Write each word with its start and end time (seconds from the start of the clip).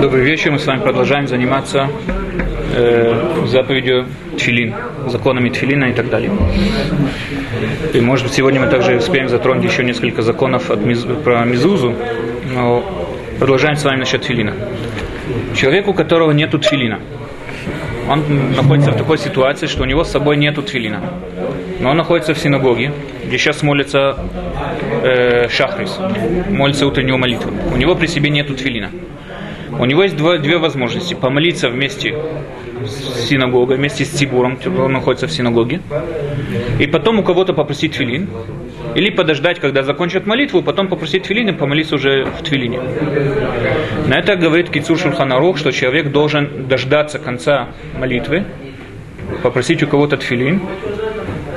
Добрый 0.00 0.24
вечер. 0.24 0.52
Мы 0.52 0.60
с 0.60 0.66
вами 0.66 0.82
продолжаем 0.82 1.26
заниматься 1.26 1.88
э, 2.76 3.44
заповедью 3.48 4.06
тфилин, 4.38 4.72
законами 5.08 5.50
тфилина 5.50 5.86
и 5.86 5.92
так 5.92 6.08
далее. 6.08 6.30
И 7.92 8.00
может 8.00 8.26
быть 8.26 8.34
сегодня 8.34 8.60
мы 8.60 8.68
также 8.68 8.96
успеем 8.96 9.28
затронуть 9.28 9.64
еще 9.64 9.82
несколько 9.82 10.22
законов 10.22 10.70
от 10.70 10.78
миз, 10.84 11.04
про 11.24 11.44
мизузу, 11.44 11.92
но 12.54 12.84
продолжаем 13.40 13.74
с 13.74 13.82
вами 13.82 13.98
насчет 13.98 14.22
тфилина. 14.22 14.54
Человек, 15.56 15.88
у 15.88 15.92
которого 15.92 16.30
нету 16.30 16.60
тфилина, 16.60 17.00
он 18.08 18.54
находится 18.54 18.92
в 18.92 18.96
такой 18.96 19.18
ситуации, 19.18 19.66
что 19.66 19.82
у 19.82 19.86
него 19.86 20.04
с 20.04 20.10
собой 20.10 20.36
нету 20.36 20.62
тфилина. 20.62 21.00
Но 21.80 21.90
он 21.90 21.96
находится 21.96 22.34
в 22.34 22.38
синагоге, 22.38 22.92
где 23.24 23.38
сейчас 23.38 23.62
молится 23.62 24.16
э, 25.02 25.48
шахрис, 25.48 25.98
молится 26.50 26.86
утреннюю 26.86 27.18
молитву. 27.18 27.50
У 27.72 27.76
него 27.76 27.94
при 27.94 28.06
себе 28.06 28.30
нету 28.30 28.54
тфилина. 28.54 28.90
У 29.78 29.84
него 29.84 30.02
есть 30.02 30.16
два, 30.16 30.38
две 30.38 30.58
возможности. 30.58 31.14
Помолиться 31.14 31.68
вместе 31.68 32.14
с 32.86 33.28
синагогой, 33.28 33.78
вместе 33.78 34.04
с 34.04 34.10
Тибуром, 34.10 34.58
он 34.78 34.92
находится 34.92 35.26
в 35.26 35.32
синагоге. 35.32 35.80
И 36.78 36.86
потом 36.86 37.20
у 37.20 37.22
кого-то 37.22 37.52
попросить 37.52 37.92
твилин. 37.96 38.28
Или 38.94 39.10
подождать, 39.10 39.60
когда 39.60 39.82
закончат 39.82 40.26
молитву, 40.26 40.62
потом 40.62 40.88
попросить 40.88 41.24
твилин 41.24 41.48
и 41.48 41.52
помолиться 41.52 41.94
уже 41.96 42.24
в 42.24 42.42
твилине. 42.42 42.80
На 44.06 44.18
это 44.18 44.36
говорит 44.36 44.70
Кицур 44.70 44.98
Шульханарух, 44.98 45.58
что 45.58 45.70
человек 45.70 46.10
должен 46.10 46.68
дождаться 46.68 47.18
конца 47.18 47.68
молитвы, 47.98 48.44
попросить 49.42 49.82
у 49.82 49.86
кого-то 49.86 50.16
твилин, 50.16 50.60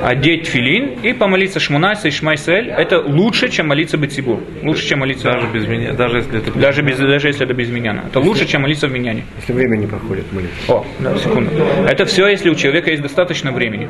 одеть 0.02 0.46
филин 0.46 1.00
и 1.02 1.12
помолиться 1.12 1.60
Шмунайса 1.60 2.08
и 2.08 2.10
Шмайсель, 2.10 2.68
это 2.68 3.00
лучше, 3.00 3.48
чем 3.48 3.68
молиться 3.68 3.96
Бетсибур. 3.96 4.40
Лучше, 4.62 4.86
чем 4.86 5.00
молиться... 5.00 5.32
Даже 5.32 5.48
без 5.48 5.66
меня, 5.66 5.92
даже 5.92 6.18
если 6.18 6.38
это 6.38 6.50
без 6.50 6.62
даже, 6.62 6.82
без, 6.82 6.98
даже 6.98 7.28
если 7.28 7.44
это 7.44 7.54
без 7.54 7.70
меня. 7.70 8.04
Это 8.06 8.20
лучше, 8.20 8.46
чем 8.46 8.62
молиться 8.62 8.86
в 8.86 8.92
миньяне. 8.92 9.24
Если 9.40 9.52
время 9.52 9.76
не 9.76 9.86
проходит 9.86 10.32
молитва. 10.32 10.74
О, 10.74 10.86
да, 11.00 11.16
секунду. 11.18 11.50
Это 11.88 12.04
все, 12.04 12.28
если 12.28 12.50
у 12.50 12.54
человека 12.54 12.90
есть 12.90 13.02
достаточно 13.02 13.52
времени. 13.52 13.88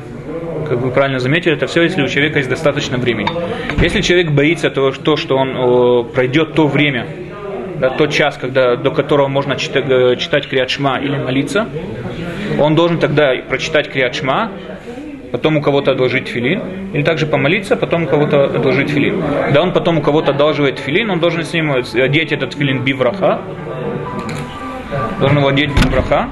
Как 0.69 0.79
вы 0.79 0.91
правильно 0.91 1.21
заметили, 1.21 1.55
это 1.55 1.67
все, 1.67 1.83
если 1.83 2.03
у 2.03 2.09
человека 2.09 2.39
есть 2.39 2.51
достаточно 2.51 2.99
времени. 2.99 3.29
Если 3.81 4.01
человек 4.01 4.31
боится 4.31 4.71
того, 4.71 4.91
то, 4.91 5.17
что 5.17 5.37
он 5.37 5.57
о, 5.57 6.03
пройдет 6.03 6.55
то 6.55 6.67
время, 6.67 7.07
да, 7.79 7.91
тот 7.91 8.11
час, 8.11 8.37
когда, 8.37 8.77
до 8.77 8.91
которого 8.91 9.29
можно 9.29 9.57
читать, 9.57 9.85
э, 9.89 10.17
читать 10.17 10.49
Криадшма 10.49 10.99
или 10.99 11.17
молиться, 11.17 11.69
он 12.59 12.75
должен 12.75 12.99
тогда 12.99 13.33
прочитать 13.49 13.91
Криадшма, 13.93 14.51
потом 15.31 15.59
у 15.59 15.63
кого-то 15.63 15.93
одолжить 15.93 16.29
филин, 16.29 16.63
или 16.93 17.03
также 17.03 17.27
помолиться, 17.27 17.77
потом 17.77 18.05
у 18.05 18.07
кого-то 18.07 18.45
одолжить 18.45 18.91
филин. 18.91 19.23
Да 19.53 19.63
он 19.63 19.73
потом 19.73 19.99
у 19.99 20.03
кого-то 20.03 20.33
одалживает 20.33 20.79
филин, 20.79 21.11
он 21.11 21.21
должен 21.21 21.45
с 21.45 21.53
ним 21.53 21.73
одеть 21.73 22.33
этот 22.33 22.55
филин 22.55 22.83
бивраха, 22.83 23.41
должен 25.21 25.39
его 25.39 25.49
одеть 25.49 25.71
бивраха, 25.85 26.29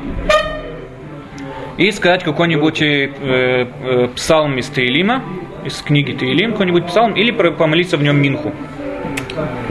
и 1.77 1.91
сказать 1.91 2.25
какой-нибудь 2.25 2.83
э, 2.83 3.11
э, 3.21 4.09
псалм 4.15 4.59
из 4.59 4.67
Таилима, 4.69 5.23
из 5.65 5.81
книги 5.83 6.13
Таилим, 6.13 6.53
какой-нибудь 6.53 6.87
псалм, 6.87 7.15
или 7.15 7.31
помолиться 7.31 7.97
в 7.97 8.03
нем 8.03 8.21
минху. 8.21 8.53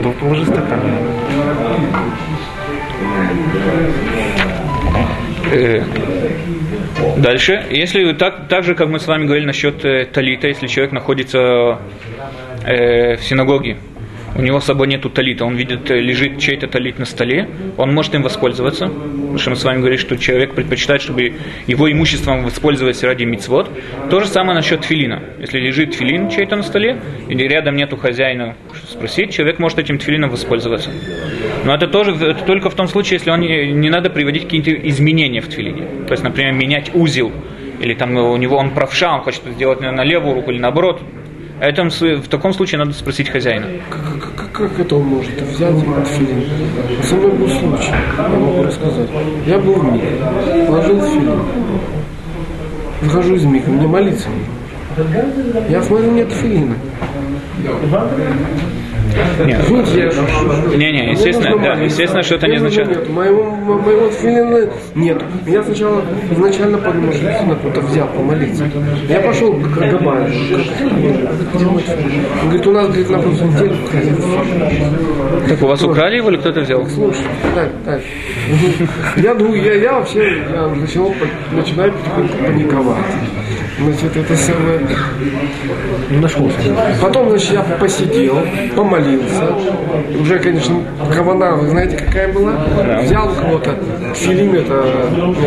Да 0.00 0.10
положи 0.20 0.44
стакан. 0.44 0.80
Э, 5.52 5.82
Дальше, 7.16 7.64
если 7.70 8.12
так, 8.12 8.48
так 8.48 8.64
же, 8.64 8.74
как 8.74 8.88
мы 8.88 8.98
с 8.98 9.06
вами 9.06 9.24
говорили 9.24 9.46
насчет 9.46 9.84
э, 9.84 10.04
талита, 10.06 10.48
если 10.48 10.66
человек 10.66 10.92
находится 10.92 11.78
э, 12.64 13.16
в 13.16 13.22
синагоге, 13.22 13.76
у 14.36 14.42
него 14.42 14.60
с 14.60 14.64
собой 14.64 14.88
нету 14.88 15.10
талита, 15.10 15.44
он 15.44 15.56
видит, 15.56 15.90
э, 15.90 16.00
лежит 16.00 16.38
чей-то 16.38 16.66
талит 16.66 16.98
на 16.98 17.04
столе, 17.04 17.48
он 17.76 17.92
может 17.94 18.14
им 18.14 18.22
воспользоваться, 18.22 18.88
потому 18.88 19.38
что 19.38 19.50
мы 19.50 19.56
с 19.56 19.64
вами 19.64 19.78
говорили, 19.78 20.00
что 20.00 20.16
человек 20.16 20.54
предпочитает, 20.54 21.02
чтобы 21.02 21.34
его 21.66 21.90
имуществом 21.90 22.44
воспользовались 22.44 23.02
ради 23.02 23.24
мицвод. 23.24 23.70
То 24.10 24.20
же 24.20 24.26
самое 24.26 24.54
насчет 24.54 24.84
филина. 24.84 25.22
Если 25.38 25.58
лежит 25.58 25.94
филин 25.94 26.28
чей-то 26.30 26.56
на 26.56 26.62
столе, 26.62 27.00
или 27.28 27.44
рядом 27.44 27.76
нету 27.76 27.96
хозяина, 27.96 28.56
спросить, 28.88 29.32
человек 29.32 29.58
может 29.58 29.78
этим 29.78 29.98
тфилином 29.98 30.30
воспользоваться. 30.30 30.90
Но 31.64 31.74
это 31.74 31.86
тоже 31.86 32.12
это 32.12 32.44
только 32.44 32.70
в 32.70 32.74
том 32.74 32.88
случае, 32.88 33.18
если 33.18 33.30
он 33.30 33.40
не, 33.40 33.72
не 33.72 33.90
надо 33.90 34.10
приводить 34.10 34.44
какие-то 34.44 34.72
изменения 34.88 35.40
в 35.40 35.48
твилине. 35.48 35.86
То 36.06 36.12
есть, 36.12 36.22
например, 36.22 36.52
менять 36.52 36.90
узел, 36.94 37.32
или 37.80 37.94
там 37.94 38.16
у 38.16 38.36
него 38.36 38.56
он 38.56 38.70
правша, 38.70 39.14
он 39.14 39.20
хочет 39.22 39.42
сделать 39.44 39.80
на 39.80 40.04
левую 40.04 40.34
руку 40.34 40.50
или 40.50 40.58
наоборот, 40.58 41.02
это, 41.60 41.84
в 41.88 42.28
таком 42.28 42.52
случае 42.52 42.78
надо 42.78 42.92
спросить 42.92 43.28
хозяина. 43.28 43.66
Как, 43.88 44.34
как, 44.36 44.52
как 44.52 44.80
это 44.80 44.96
он 44.96 45.04
может 45.04 45.40
взять 45.42 45.74
этот 45.82 46.08
фильм? 46.08 46.42
Со 47.02 47.14
мной 47.16 47.30
был 47.32 47.48
случай, 47.48 47.92
я 48.16 48.28
могу 48.28 48.62
рассказать. 48.62 49.08
Я 49.46 49.58
был 49.58 49.74
в 49.74 49.92
мире, 49.92 50.18
положил 50.66 51.00
фильм. 51.02 51.46
Выхожу 53.02 53.34
из 53.34 53.44
мира, 53.44 53.66
мне 53.68 53.86
молиться 53.86 54.28
нужно. 54.28 55.64
Я 55.68 55.82
смотрю, 55.82 56.10
нет 56.12 56.32
филина. 56.32 56.74
Нет, 59.44 59.68
не, 60.76 60.92
не, 60.92 61.10
естественно, 61.12 61.58
да, 61.58 61.74
естественно, 61.74 62.22
что 62.22 62.36
это 62.36 62.48
не 62.48 62.56
означает. 62.56 63.08
Моего, 63.08 63.44
моего 63.44 64.10
филина 64.10 64.68
нет. 64.94 65.22
Я 65.46 65.62
сначала 65.62 66.02
изначально 66.30 66.78
подумал, 66.78 67.12
что 67.12 67.22
действительно 67.22 67.56
кто-то 67.56 67.80
взял 67.82 68.08
помолиться. 68.08 68.64
Я 69.08 69.20
пошел 69.20 69.52
к 69.54 69.68
Габаю. 69.78 70.32
Он 71.54 72.48
говорит, 72.48 72.66
у 72.66 72.72
нас, 72.72 72.86
говорит, 72.86 73.10
на 73.10 73.18
прошлой 73.18 73.48
неделе 73.48 73.76
Так 75.48 75.62
у 75.62 75.66
вас 75.66 75.82
украли 75.82 76.16
его 76.16 76.30
или 76.30 76.36
кто-то 76.38 76.60
взял? 76.60 76.86
Слушай, 76.86 77.24
так, 77.54 77.70
так. 77.84 78.00
Я, 79.16 79.34
думаю, 79.34 79.62
я, 79.62 79.74
я 79.74 79.92
вообще 79.94 80.42
я 80.52 80.68
начинаю 80.68 81.92
потихоньку 81.92 82.38
паниковать. 82.38 83.04
Значит, 83.78 84.16
это 84.16 84.36
самое... 84.36 84.80
Нашелся. 86.10 86.56
Потом, 87.00 87.30
значит, 87.30 87.52
я 87.52 87.62
посидел, 87.62 88.38
помолился. 88.76 89.56
Уже, 90.20 90.38
конечно, 90.38 90.76
кавана, 91.12 91.56
вы 91.56 91.68
знаете, 91.68 91.96
какая 91.96 92.32
была? 92.32 92.52
Взял 93.02 93.32
у 93.32 93.34
кого-то 93.34 93.76
филим, 94.14 94.54
это 94.54 94.84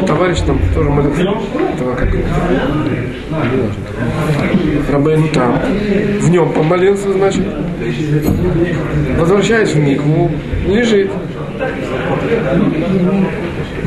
у 0.01 0.05
товарищ 0.05 0.39
там 0.45 0.59
тоже 0.73 0.89
молился. 0.89 1.21
Этого 1.73 1.95
как 1.95 2.09
Рабейну 4.91 5.27
там. 5.29 5.59
В 6.19 6.29
нем 6.29 6.51
помолился, 6.51 7.13
значит. 7.13 7.43
Возвращаюсь 9.17 9.69
в 9.69 9.79
Микву, 9.79 10.31
лежит. 10.67 11.11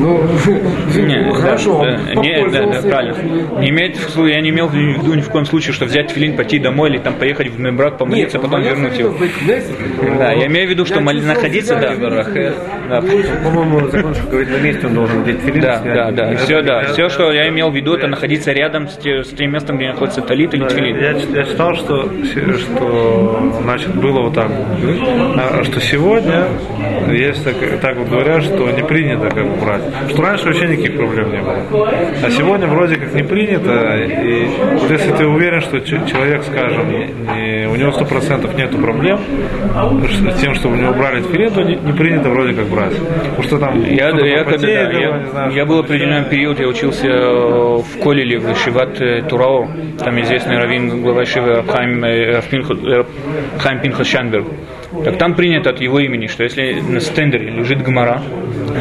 Ну, 0.01 0.19
Не, 0.95 1.21
ну, 1.21 1.33
хорошо, 1.33 1.83
да, 1.83 2.13
не, 2.15 2.49
да, 2.49 2.81
правильно. 2.81 3.59
Не 3.59 3.69
имеет, 3.69 3.97
в 3.97 4.09
виду- 4.09 4.25
я 4.25 4.41
не 4.41 4.49
имел 4.49 4.67
в 4.67 4.73
виду 4.73 5.13
ни 5.13 5.21
в 5.21 5.29
коем 5.29 5.45
случае, 5.45 5.73
что 5.73 5.85
взять 5.85 6.09
филин, 6.11 6.35
пойти 6.35 6.57
домой 6.59 6.89
или 6.89 6.97
там 6.97 7.13
поехать 7.13 7.49
в 7.49 7.59
Мембрак, 7.59 7.97
помолиться, 7.97 8.37
Нет, 8.37 8.41
потом 8.43 8.59
он 8.59 8.65
вернуть 8.65 8.97
его. 8.97 9.13
Да, 10.17 10.31
я 10.31 10.47
имею 10.47 10.67
в 10.67 10.71
виду, 10.71 10.85
что 10.85 10.99
находиться, 10.99 11.75
да, 11.75 11.93
Рахе, 12.09 12.53
По-моему, 13.43 13.89
закон 13.89 14.15
что 14.15 14.27
говорит, 14.27 14.49
на 14.49 14.57
месте 14.57 14.87
он 14.87 14.93
должен 14.95 15.21
одеть 15.21 15.39
филин. 15.41 15.61
да, 15.61 15.81
да, 15.83 16.11
да, 16.11 16.35
все, 16.37 16.61
да, 16.61 16.83
все, 16.93 17.09
что 17.09 17.31
я 17.31 17.47
имел 17.49 17.69
в 17.69 17.75
виду, 17.75 17.93
это 17.93 18.07
находиться 18.07 18.51
рядом 18.51 18.87
с, 18.87 18.97
те- 18.97 19.23
с 19.23 19.29
тем 19.29 19.51
местом, 19.51 19.77
где 19.77 19.87
находится 19.89 20.21
талит 20.21 20.53
или 20.53 20.61
Да, 20.63 20.69
тфилин. 20.69 20.97
Я, 20.97 21.43
читал, 21.45 21.75
что, 21.75 22.09
что 22.57 23.51
значит, 23.61 23.95
было 23.95 24.21
вот 24.21 24.33
так, 24.33 24.51
а, 25.37 25.63
что 25.63 25.79
сегодня 25.79 26.45
есть 27.09 27.43
так, 27.43 27.55
так 27.81 27.97
вот 27.97 28.09
говорят, 28.09 28.43
что 28.43 28.69
не 28.71 28.83
принято 28.83 29.29
как 29.29 29.45
бы 29.47 29.55
брать. 29.63 29.81
Что 30.09 30.21
раньше 30.21 30.45
вообще 30.45 30.67
никаких 30.67 30.95
проблем 30.97 31.31
не 31.31 31.39
было. 31.41 31.57
А 32.23 32.29
сегодня 32.29 32.67
вроде 32.67 32.95
как 32.95 33.13
не 33.13 33.23
принято. 33.23 33.97
И 33.97 34.45
вот 34.79 34.89
если 34.91 35.11
ты 35.11 35.25
уверен, 35.25 35.61
что 35.61 35.79
человек, 35.81 36.43
скажем, 36.43 36.89
не- 36.89 37.67
у 37.67 37.75
него 37.75 37.91
сто 37.91 38.05
процентов 38.05 38.57
нету 38.57 38.77
проблем 38.77 39.19
с 40.31 40.39
тем, 40.41 40.53
что 40.55 40.69
у 40.69 40.75
него 40.75 40.93
брали 40.93 41.21
тфилин, 41.21 41.51
то 41.51 41.61
не, 41.63 41.75
не 41.75 41.93
принято 41.93 42.29
вроде 42.29 42.53
как 42.53 42.65
брать. 42.67 42.93
Потому 42.97 43.43
что 43.43 43.57
там 43.59 43.83
Я, 43.83 44.09
я, 44.09 44.43
когда, 44.43 44.57
да, 44.67 44.67
я, 44.91 45.17
не 45.19 45.29
знаю, 45.29 45.51
я 45.51 45.65
был 45.65 45.79
определенный 45.79 46.23
период, 46.29 46.59
я 46.59 46.67
учился 46.67 47.07
э, 47.07 47.77
в 47.77 47.99
Колеле, 48.03 48.39
в 48.39 48.55
Шиват 48.57 48.99
э, 49.01 49.21
Турао, 49.29 49.67
там 49.99 50.19
известный 50.21 50.57
раввин, 50.57 51.01
глава 51.01 51.25
Шивы 51.25 51.55
Рабхайм, 51.55 52.03
э, 52.03 52.41
Рабхайм 52.41 53.79
Пинхас 53.81 54.07
Шанберг. 54.07 54.45
Так 55.03 55.17
там 55.17 55.35
принято 55.35 55.69
от 55.69 55.79
его 55.79 55.99
имени, 55.99 56.27
что 56.27 56.43
если 56.43 56.73
на 56.81 56.99
стендере 56.99 57.49
лежит 57.49 57.81
гмара, 57.81 58.21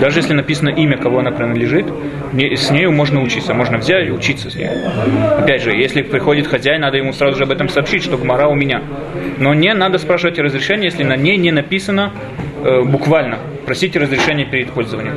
даже 0.00 0.18
если 0.18 0.34
написано 0.34 0.70
имя, 0.70 0.96
кого 0.96 1.20
она 1.20 1.30
принадлежит, 1.30 1.86
с 2.32 2.70
нею 2.70 2.92
можно 2.92 3.22
учиться, 3.22 3.54
можно 3.54 3.78
взять 3.78 4.08
и 4.08 4.10
учиться 4.10 4.50
с 4.50 4.54
ней. 4.54 4.68
Опять 5.38 5.62
же, 5.62 5.72
если 5.72 6.02
приходит 6.02 6.46
хозяин, 6.46 6.80
надо 6.80 6.96
ему 6.96 7.12
сразу 7.12 7.38
же 7.38 7.44
об 7.44 7.52
этом 7.52 7.68
сообщить, 7.68 8.02
что 8.02 8.16
гмара 8.16 8.48
у 8.48 8.54
меня. 8.54 8.82
Но 9.38 9.54
не 9.54 9.72
надо 9.72 9.98
спрашивать 9.98 10.38
разрешение, 10.38 10.86
если 10.86 11.04
на 11.04 11.16
ней 11.16 11.36
не 11.36 11.52
написано 11.52 12.12
э, 12.62 12.82
буквально. 12.82 13.38
Просите 13.66 13.98
разрешения 13.98 14.44
перед 14.44 14.70
пользованием. 14.70 15.16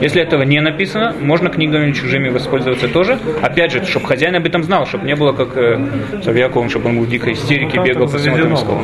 Если 0.00 0.20
этого 0.20 0.42
не 0.42 0.60
написано, 0.60 1.14
можно 1.20 1.48
книгами 1.48 1.92
чужими 1.92 2.28
воспользоваться 2.28 2.88
тоже. 2.88 3.18
Опять 3.40 3.72
же, 3.72 3.84
чтобы 3.84 4.06
хозяин 4.06 4.34
об 4.34 4.46
этом 4.46 4.64
знал, 4.64 4.86
чтобы 4.86 5.06
не 5.06 5.14
было 5.14 5.32
как 5.32 5.56
э, 5.56 5.78
с 6.22 6.26
Авьяковым, 6.26 6.70
чтобы 6.70 6.88
он 6.88 6.98
был 6.98 7.04
в 7.04 7.08
дикой 7.08 7.34
истерике, 7.34 7.80
бегал 7.84 8.08
по 8.08 8.18
всему 8.18 8.36
этому 8.36 8.54
искал. 8.56 8.82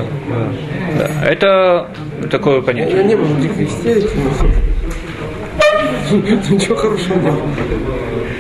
Да. 0.99 1.29
Это 1.29 1.89
такое 2.31 2.61
понятие. 2.63 2.99
Я 2.99 3.03
не 3.03 3.17
был 3.17 3.25
в 3.25 3.41
дикой 3.41 3.65
истерике, 3.65 4.09
но 6.11 6.17
ничего 6.55 6.77
хорошего 6.77 7.19
не 7.19 7.31
было. 7.31 7.43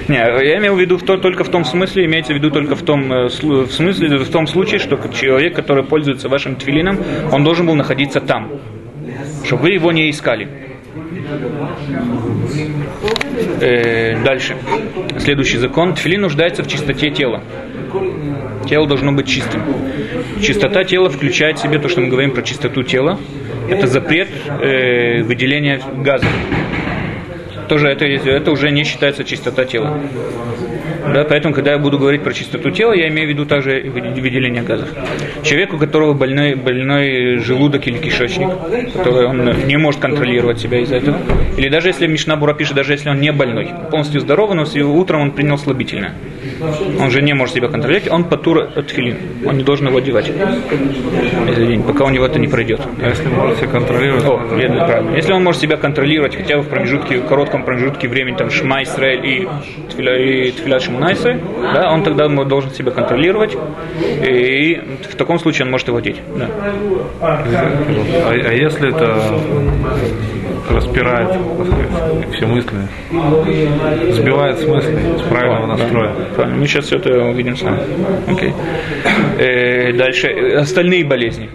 Не, 0.09 0.17
я 0.17 0.59
имел 0.59 0.75
в 0.75 0.81
виду 0.81 0.97
в 0.97 1.03
то- 1.03 1.19
только 1.19 1.45
в 1.45 1.51
том 1.51 1.65
смысле, 1.67 2.07
имеется 2.07 2.33
в 2.33 2.37
виду 2.37 2.51
только 2.51 2.75
в 2.77 2.83
том 2.83 3.13
э, 3.13 3.27
в 3.27 3.71
смысле, 3.71 4.17
в 4.19 4.31
том 4.31 4.47
случае, 4.47 4.79
что 4.79 4.99
человек, 5.13 5.55
который 5.55 5.85
пользуется 5.85 6.29
вашим 6.29 6.57
твилином, 6.57 6.99
он 7.31 7.45
должен 7.45 7.67
был 7.67 7.75
находиться 7.75 8.21
там, 8.21 8.51
чтобы 9.45 9.63
вы 9.65 9.71
его 9.73 9.93
не 9.93 10.09
искали. 10.09 10.49
Э, 13.61 14.23
дальше. 14.25 14.57
Следующий 15.19 15.59
закон. 15.59 15.95
Тфилин 15.95 16.23
нуждается 16.23 16.63
в 16.63 16.69
чистоте 16.69 17.11
тела. 17.11 17.43
Тело 18.69 18.87
должно 18.87 19.13
быть 19.13 19.27
чистым. 19.27 19.63
Чистота 20.43 20.85
тела 20.85 21.09
включает 21.09 21.59
в 21.59 21.63
себе 21.63 21.79
то, 21.79 21.89
что 21.89 22.01
мы 22.01 22.09
говорим 22.09 22.33
про 22.33 22.43
чистоту 22.43 22.83
тела. 22.83 23.19
Это 23.69 23.87
запрет 23.87 24.29
э, 24.61 25.23
выделения 25.23 25.81
газов 25.97 26.31
тоже 27.69 27.89
это, 27.89 28.07
это 28.07 28.51
уже 28.51 28.71
не 28.71 28.83
считается 28.85 29.25
чистота 29.25 29.65
тела. 29.65 30.01
Да, 31.15 31.25
поэтому, 31.25 31.55
когда 31.55 31.73
я 31.73 31.79
буду 31.79 31.99
говорить 31.99 32.23
про 32.23 32.33
чистоту 32.33 32.71
тела, 32.71 32.93
я 32.93 33.09
имею 33.09 33.27
в 33.29 33.31
виду 33.31 33.47
также 33.47 33.81
выде- 33.83 34.21
выделение 34.21 34.63
газов. 34.63 34.89
Человек, 35.43 35.73
у 35.73 35.79
которого 35.79 36.13
больной, 36.13 36.55
больной 36.55 37.39
желудок 37.39 37.87
или 37.87 37.99
кишечник, 37.99 38.49
который 38.95 39.27
он 39.27 39.67
не 39.67 39.77
может 39.77 40.01
контролировать 40.01 40.59
себя 40.61 40.81
из-за 40.81 40.97
этого, 40.97 41.19
или 41.57 41.69
даже 41.69 41.89
если 41.89 42.07
Мишна 42.07 42.37
Бура 42.37 42.55
пишет, 42.55 42.75
даже 42.75 42.93
если 42.93 43.09
он 43.11 43.21
не 43.21 43.33
больной, 43.33 43.69
полностью 43.91 44.21
здоровый, 44.21 44.57
но 44.57 44.65
утром 44.95 45.21
он 45.23 45.31
принял 45.33 45.59
слабительное, 45.59 46.13
он 47.01 47.11
же 47.11 47.23
не 47.23 47.35
может 47.35 47.55
себя 47.55 47.69
контролировать, 47.69 48.11
он 48.11 48.25
патура 48.25 48.71
от 48.75 48.91
филин, 48.91 49.17
он 49.45 49.59
не 49.59 49.65
должен 49.65 49.89
его 49.89 49.99
одевать 49.99 50.33
день, 51.69 51.83
пока 51.83 52.05
у 52.05 52.11
него 52.11 52.27
это 52.27 52.39
не 52.39 52.49
пройдет. 52.49 52.81
А 53.01 53.09
если 53.09 53.29
можете 53.29 53.67
контролировать, 53.67 54.25
О, 54.25 54.55
верно, 54.55 54.87
правильно. 54.87 55.17
Если 55.17 55.33
он 55.33 55.45
может 55.45 55.61
себя 55.61 55.77
контролировать 55.77 56.37
хотя 56.37 56.57
бы 56.57 56.63
в 56.63 56.69
промежутке, 56.69 57.19
в 57.19 57.27
коротком 57.27 57.65
промежутке 57.65 58.09
времени, 58.09 58.37
там, 58.37 58.51
Шма 58.51 58.83
Исраэль 58.83 59.27
и 59.27 59.49
Тфиля, 59.91 60.19
и 60.19 60.51
Тфилят 60.53 60.83
Шмунайсы, 60.83 61.41
да, 61.75 61.91
он 61.93 62.03
тогда 62.03 62.29
должен 62.29 62.71
себя 62.71 62.91
контролировать, 62.91 63.57
и 64.23 64.81
в 65.11 65.17
таком 65.17 65.39
случае 65.39 65.67
он 65.67 65.73
может 65.73 65.89
его 65.89 65.99
одеть. 65.99 66.21
Да. 66.37 66.49
а, 67.21 67.45
а 68.25 68.53
если 68.53 68.89
это 68.89 69.39
распирает 70.71 71.29
сказать, 71.29 72.35
все 72.35 72.47
мысли, 72.47 72.89
сбивает 74.13 74.59
с 74.59 74.67
мысли, 74.67 74.99
с 75.19 75.23
правильного 75.23 75.77
да. 75.77 76.48
Правильно. 76.49 76.61
Мы 76.61 76.67
сейчас 76.67 76.87
все 76.87 76.97
это 76.97 77.25
увидим 77.25 77.57
с 77.57 77.63
вами. 77.63 77.81
Окей. 78.29 78.53
Э, 79.39 79.93
дальше. 79.93 80.29
Остальные 80.57 81.05
болезни. 81.05 81.51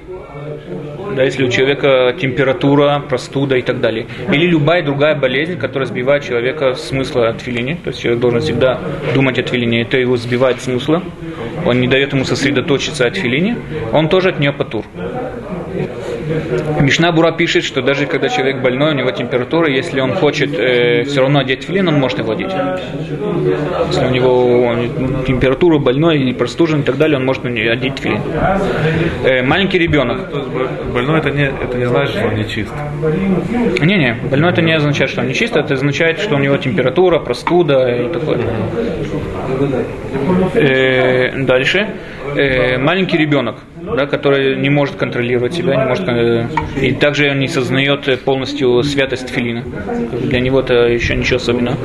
Да, 1.16 1.24
если 1.24 1.44
у 1.44 1.50
человека 1.50 2.16
температура, 2.20 3.04
простуда 3.08 3.56
и 3.56 3.62
так 3.62 3.80
далее. 3.80 4.08
Или 4.32 4.48
любая 4.48 4.84
другая 4.84 5.16
болезнь, 5.16 5.58
которая 5.58 5.88
сбивает 5.88 6.24
человека 6.24 6.74
с 6.74 6.88
смысла 6.88 7.30
от 7.30 7.42
филини. 7.42 7.76
То 7.84 7.90
есть 7.90 8.02
человек 8.02 8.20
должен 8.20 8.42
всегда 8.42 8.80
думать 9.14 9.38
о 9.38 9.44
филине. 9.44 9.82
Это 9.82 9.98
его 9.98 10.18
сбивает 10.18 10.62
смысла. 10.62 11.04
Он 11.66 11.80
не 11.82 11.88
дает 11.88 12.14
ему 12.14 12.26
сосредоточиться 12.26 13.06
от 13.06 13.16
филини. 13.16 13.56
Он 13.92 14.10
тоже 14.10 14.30
от 14.30 14.40
нее 14.40 14.54
патур. 14.54 14.86
Мишна 16.80 17.12
Бура 17.12 17.32
пишет, 17.32 17.64
что 17.64 17.82
даже 17.82 18.06
когда 18.06 18.30
человек 18.30 18.62
больной, 18.62 18.92
у 18.92 18.96
него 18.96 19.12
температура, 19.12 19.70
если 19.70 20.00
он 20.00 20.14
хочет 20.14 20.54
э, 20.58 21.04
все 21.04 21.22
равно 21.22 21.40
одеть 21.40 21.64
филин, 21.64 21.88
он 21.88 22.00
может 22.00 22.20
его 22.20 22.32
одеть. 22.32 22.52
Если 23.88 24.06
у 24.06 24.10
него 24.10 24.64
он, 24.64 25.24
температура 25.26 25.80
больной 25.80 26.18
или 26.18 26.34
простужен 26.34 26.82
и 26.82 26.84
так 26.84 26.98
далее, 26.98 27.18
он 27.18 27.26
может 27.26 27.46
одеть 27.46 28.00
филин. 28.00 28.22
Э, 29.24 29.44
маленький 29.44 29.80
ребенок. 29.80 30.30
Больной 30.94 31.20
это 31.20 31.32
не, 31.32 31.46
это 31.46 31.78
не 31.78 31.86
значит, 31.86 32.16
что 32.16 32.28
он 32.28 32.36
не 32.36 32.48
чист. 32.48 32.74
Не-не, 33.82 34.18
больной 34.30 34.52
это 34.52 34.62
не 34.62 34.74
означает, 34.74 35.10
что 35.10 35.22
он 35.22 35.28
не 35.28 35.34
чисто, 35.34 35.60
это 35.60 35.74
означает, 35.74 36.20
что 36.20 36.36
у 36.36 36.40
него 36.40 36.58
температура, 36.58 37.20
простуда 37.20 37.90
и 37.90 38.12
такое. 38.12 38.40
Э, 40.56 41.44
дальше. 41.44 41.88
Э, 42.36 42.78
маленький 42.78 43.18
ребенок, 43.18 43.58
да, 43.82 44.06
который 44.06 44.56
не 44.56 44.70
может 44.70 44.96
контролировать 44.96 45.54
себя, 45.54 45.76
не 45.76 45.86
может, 45.86 46.08
э, 46.08 46.48
и 46.82 46.94
также 46.94 47.30
он 47.30 47.40
не 47.40 47.48
сознает 47.48 48.20
полностью 48.22 48.82
святость 48.84 49.30
филина. 49.30 49.64
Для 50.22 50.40
него 50.40 50.62
это 50.62 50.88
еще 50.88 51.16
ничего 51.16 51.38
особенного. 51.38 51.78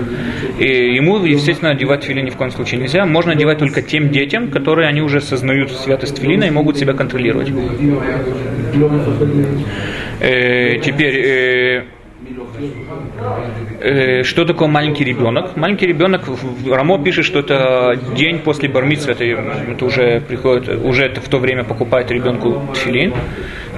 И 0.59 0.95
ему, 0.95 1.25
естественно, 1.25 1.73
одевать 1.73 2.05
филин 2.05 2.25
ни 2.25 2.31
в 2.31 2.37
коем 2.37 2.51
случае 2.51 2.81
нельзя. 2.81 3.05
Можно 3.07 3.33
одевать 3.33 3.59
только 3.59 3.83
тем 3.83 4.11
детям, 4.11 4.51
которые 4.51 4.89
они 4.89 5.03
уже 5.03 5.21
сознают 5.21 5.71
святость 5.73 6.19
филина 6.19 6.45
и 6.45 6.51
могут 6.51 6.77
себя 6.79 6.95
контролировать. 6.95 7.51
Э, 10.21 10.79
теперь 10.79 11.29
Э, 11.29 11.83
что 14.25 14.45
такое 14.45 14.69
маленький 14.69 15.05
ребенок? 15.05 15.57
Маленький 15.57 15.87
ребенок, 15.87 16.23
Рамо 16.71 17.03
пишет, 17.03 17.25
что 17.25 17.41
это 17.41 17.99
день 18.17 18.41
после 18.41 18.69
бармицы, 18.69 19.11
это, 19.13 19.25
это 19.25 19.85
уже 19.85 20.21
приходит, 20.21 20.69
уже 20.85 21.05
это 21.05 21.21
в 21.21 21.29
то 21.29 21.39
время 21.39 21.65
покупает 21.65 22.11
ребенку 22.11 22.63
тфилин. 22.75 23.15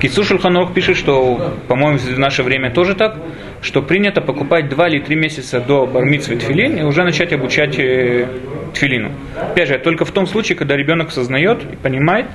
Кицу 0.00 0.24
Шульханорх 0.24 0.72
пишет, 0.72 0.96
что, 0.96 1.54
по-моему, 1.68 1.98
в 1.98 2.18
наше 2.18 2.42
время 2.42 2.70
тоже 2.70 2.94
так, 2.94 3.16
что 3.60 3.82
принято 3.82 4.22
покупать 4.22 4.68
два 4.68 4.88
или 4.88 4.98
три 5.00 5.16
месяца 5.16 5.60
до 5.60 5.86
бармицы 5.86 6.36
тфилин 6.36 6.78
и 6.78 6.82
уже 6.82 7.04
начать 7.04 7.32
обучать 7.34 7.78
э, 7.78 8.26
тфилину. 8.72 9.10
Опять 9.40 9.68
же, 9.68 9.78
только 9.78 10.04
в 10.04 10.10
том 10.10 10.26
случае, 10.26 10.56
когда 10.56 10.76
ребенок 10.76 11.10
сознает 11.10 11.58
и 11.72 11.76
понимает 11.76 12.26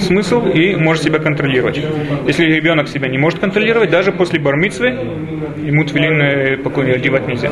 смысл 0.00 0.46
и 0.46 0.76
может 0.76 1.02
себя 1.02 1.18
контролировать. 1.18 1.80
Если 2.26 2.44
ребенок 2.44 2.88
себя 2.88 3.08
не 3.08 3.18
может 3.18 3.38
контролировать, 3.38 3.90
даже 3.90 4.12
после 4.12 4.38
бармицвы 4.40 4.88
ему 5.58 5.84
твилин 5.84 6.62
покой 6.62 6.92
одевать 6.94 7.26
нельзя. 7.28 7.50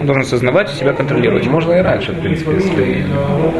Он 0.00 0.06
должен 0.06 0.24
сознавать 0.24 0.72
и 0.72 0.76
себя 0.78 0.92
контролировать. 0.92 1.46
Можно 1.46 1.72
и 1.74 1.82
раньше, 1.82 2.12
в 2.12 2.20
принципе, 2.20 2.52
если 2.52 3.04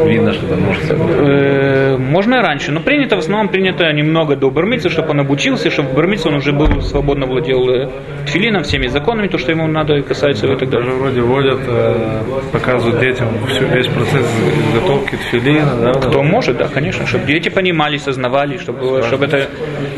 видно, 0.09 0.33
что 0.33 0.47
там 0.47 0.61
может 0.61 0.89
Э, 0.91 1.97
Можно 1.99 2.37
и 2.37 2.39
раньше, 2.41 2.73
но 2.73 2.81
принято, 2.81 3.17
в 3.17 3.19
основном 3.21 3.49
принято 3.49 3.93
немного 3.93 4.37
до 4.37 4.51
бармицы, 4.51 4.89
чтобы 4.89 5.11
он 5.11 5.21
обучился, 5.21 5.71
чтобы 5.71 5.91
в 5.91 5.95
бармице 5.95 6.29
он 6.29 6.35
уже 6.35 6.53
был 6.53 6.81
свободно 6.83 7.27
владел 7.27 7.69
э, 7.69 7.89
тфилином, 8.27 8.63
всеми 8.63 8.87
законами, 8.87 9.29
то, 9.29 9.39
что 9.39 9.53
ему 9.53 9.67
надо 9.67 9.97
и 9.97 10.03
касается 10.03 10.47
и 10.47 10.57
так 10.57 10.71
Даже 10.71 10.87
далее. 10.87 11.01
вроде 11.01 11.21
вводят, 11.21 11.61
э, 11.67 12.23
показывают 12.53 13.01
детям 13.01 13.29
всю, 13.49 13.65
весь 13.67 13.87
процесс 13.87 14.08
изготовки 14.15 15.17
тфилина, 15.17 15.77
да? 15.77 15.93
Кто 15.93 16.23
может, 16.23 16.59
да, 16.59 16.69
конечно, 16.69 17.07
чтобы 17.07 17.27
дети 17.27 17.49
понимали, 17.49 17.97
сознавали, 17.97 18.59
чтобы, 18.59 19.03
чтобы 19.03 19.27
это 19.27 19.49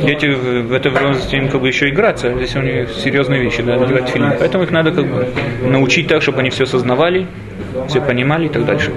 дети 0.00 0.26
в 0.26 0.70
в 0.70 0.72
это 0.72 0.90
возрасте 0.90 1.36
им 1.36 1.48
как 1.48 1.60
бы 1.60 1.68
еще 1.68 1.88
играться, 1.88 2.32
здесь 2.32 2.54
у 2.56 2.60
них 2.60 2.90
серьезные 2.90 3.42
вещи, 3.42 3.62
да, 3.62 3.76
надевать 3.76 4.06
тфилин. 4.06 4.34
Поэтому 4.38 4.64
их 4.64 4.70
надо 4.70 4.92
как 4.92 5.06
бы 5.06 5.28
научить 5.64 6.06
так, 6.08 6.22
чтобы 6.22 6.40
они 6.40 6.50
все 6.50 6.66
сознавали, 6.66 7.26
все 7.88 8.00
понимали 8.00 8.46
и 8.46 8.48
так 8.48 8.64
дальше. 8.64 8.92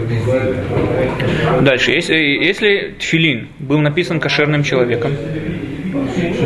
Дальше, 1.61 1.91
если, 1.91 2.15
если 2.15 2.95
тфилин 2.99 3.47
был 3.59 3.79
написан 3.79 4.19
кошерным 4.19 4.63
человеком, 4.63 5.11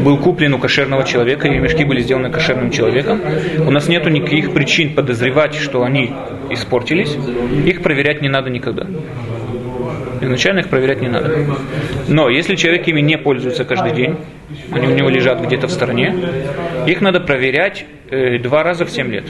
был 0.03 0.17
куплен 0.17 0.53
у 0.53 0.59
кошерного 0.59 1.03
человека, 1.03 1.47
и 1.47 1.57
мешки 1.57 1.83
были 1.83 2.01
сделаны 2.01 2.29
кошерным 2.29 2.71
человеком, 2.71 3.21
у 3.65 3.71
нас 3.71 3.87
нет 3.87 4.05
никаких 4.05 4.53
причин 4.53 4.93
подозревать, 4.93 5.55
что 5.55 5.83
они 5.83 6.13
испортились, 6.49 7.15
их 7.65 7.81
проверять 7.81 8.21
не 8.21 8.29
надо 8.29 8.49
никогда. 8.49 8.87
Изначально 10.21 10.59
их 10.59 10.69
проверять 10.69 11.01
не 11.01 11.09
надо. 11.09 11.37
Но 12.07 12.29
если 12.29 12.55
человек 12.55 12.87
ими 12.87 13.01
не 13.01 13.17
пользуется 13.17 13.65
каждый 13.65 13.93
день, 13.93 14.15
они 14.71 14.87
у 14.87 14.95
него 14.95 15.09
лежат 15.09 15.41
где-то 15.41 15.67
в 15.67 15.71
стороне, 15.71 16.15
их 16.85 17.01
надо 17.01 17.19
проверять 17.19 17.85
э, 18.09 18.39
два 18.39 18.63
раза 18.63 18.85
в 18.85 18.89
7 18.89 19.11
лет. 19.11 19.25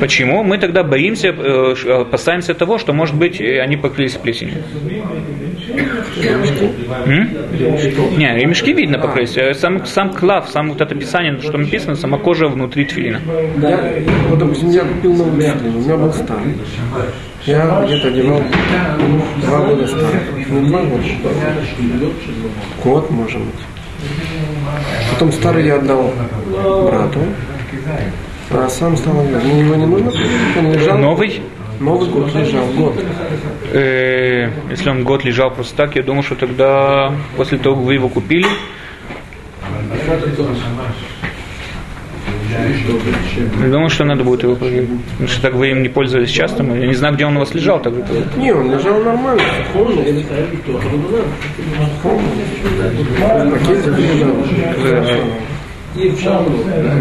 Почему? 0.00 0.42
Мы 0.42 0.58
тогда 0.58 0.82
боимся, 0.84 1.28
э, 1.28 1.74
ш- 1.76 2.00
опасаемся 2.02 2.54
того, 2.54 2.78
что, 2.78 2.92
может 2.92 3.14
быть, 3.16 3.40
э, 3.40 3.60
они 3.60 3.76
покрылись 3.76 4.14
плесенью. 4.14 4.62
Не, 8.16 8.34
ремешки 8.40 8.72
видно 8.72 8.98
покрылись. 8.98 9.36
Э, 9.36 9.54
Сам, 9.54 9.84
сам 9.86 10.12
клав, 10.12 10.48
сам 10.50 10.70
вот 10.70 10.80
это 10.80 10.94
описание, 10.94 11.38
что 11.40 11.58
написано, 11.58 11.96
сама 11.96 12.18
кожа 12.18 12.46
внутри 12.48 12.84
тфилина. 12.84 13.20
Я, 13.60 13.94
вот, 14.28 14.38
допустим, 14.38 14.70
я 14.70 14.80
купил 14.84 15.14
новый 15.14 15.40
тфилин, 15.42 15.76
у 15.76 15.80
меня 15.80 15.96
был 15.96 16.12
старый. 16.12 16.54
Я 17.46 17.84
где-то 17.86 18.08
одевал 18.08 18.42
два 19.42 19.58
года 19.66 19.86
старый. 19.86 20.20
Не 20.50 20.68
два 20.68 20.82
года. 20.82 21.04
Год, 22.84 23.10
может 23.10 23.40
быть. 23.40 23.54
Потом 25.12 25.32
старый 25.32 25.66
я 25.66 25.76
отдал 25.76 26.12
брату, 26.86 27.20
а 28.50 28.68
сам 28.68 28.96
стал 28.96 29.20
одевать. 29.20 29.44
Мне 29.44 29.60
его 29.60 29.74
не 29.74 29.86
нужно, 29.86 30.12
он 30.58 30.72
лежал. 30.72 30.98
Новый, 30.98 31.42
Новый 31.80 32.08
год 32.08 32.34
лежал, 32.34 32.66
год. 32.76 32.94
Э, 33.72 34.50
если 34.70 34.90
он 34.90 35.04
год 35.04 35.24
лежал 35.24 35.50
просто 35.50 35.76
так, 35.76 35.96
я 35.96 36.02
думаю, 36.02 36.22
что 36.22 36.34
тогда, 36.34 37.12
после 37.36 37.58
того, 37.58 37.76
как 37.76 37.84
вы 37.84 37.94
его 37.94 38.08
купили, 38.08 38.46
Я 43.60 43.68
думаю, 43.68 43.90
что 43.90 44.04
надо 44.04 44.24
будет 44.24 44.42
его 44.42 44.56
проверить. 44.56 44.88
Потому 45.12 45.28
что 45.28 45.42
так 45.42 45.54
вы 45.54 45.70
им 45.70 45.82
не 45.82 45.88
пользовались 45.88 46.30
часто. 46.30 46.62
Я 46.62 46.86
не 46.86 46.94
знаю, 46.94 47.14
где 47.14 47.26
он 47.26 47.36
у 47.36 47.40
вас 47.40 47.54
лежал. 47.54 47.80
Так, 47.80 47.92
Не, 48.36 48.52
он 48.52 48.72
лежал 48.72 49.02
нормально, 49.02 49.42
пакете 53.50 53.90
лежал. 53.90 54.34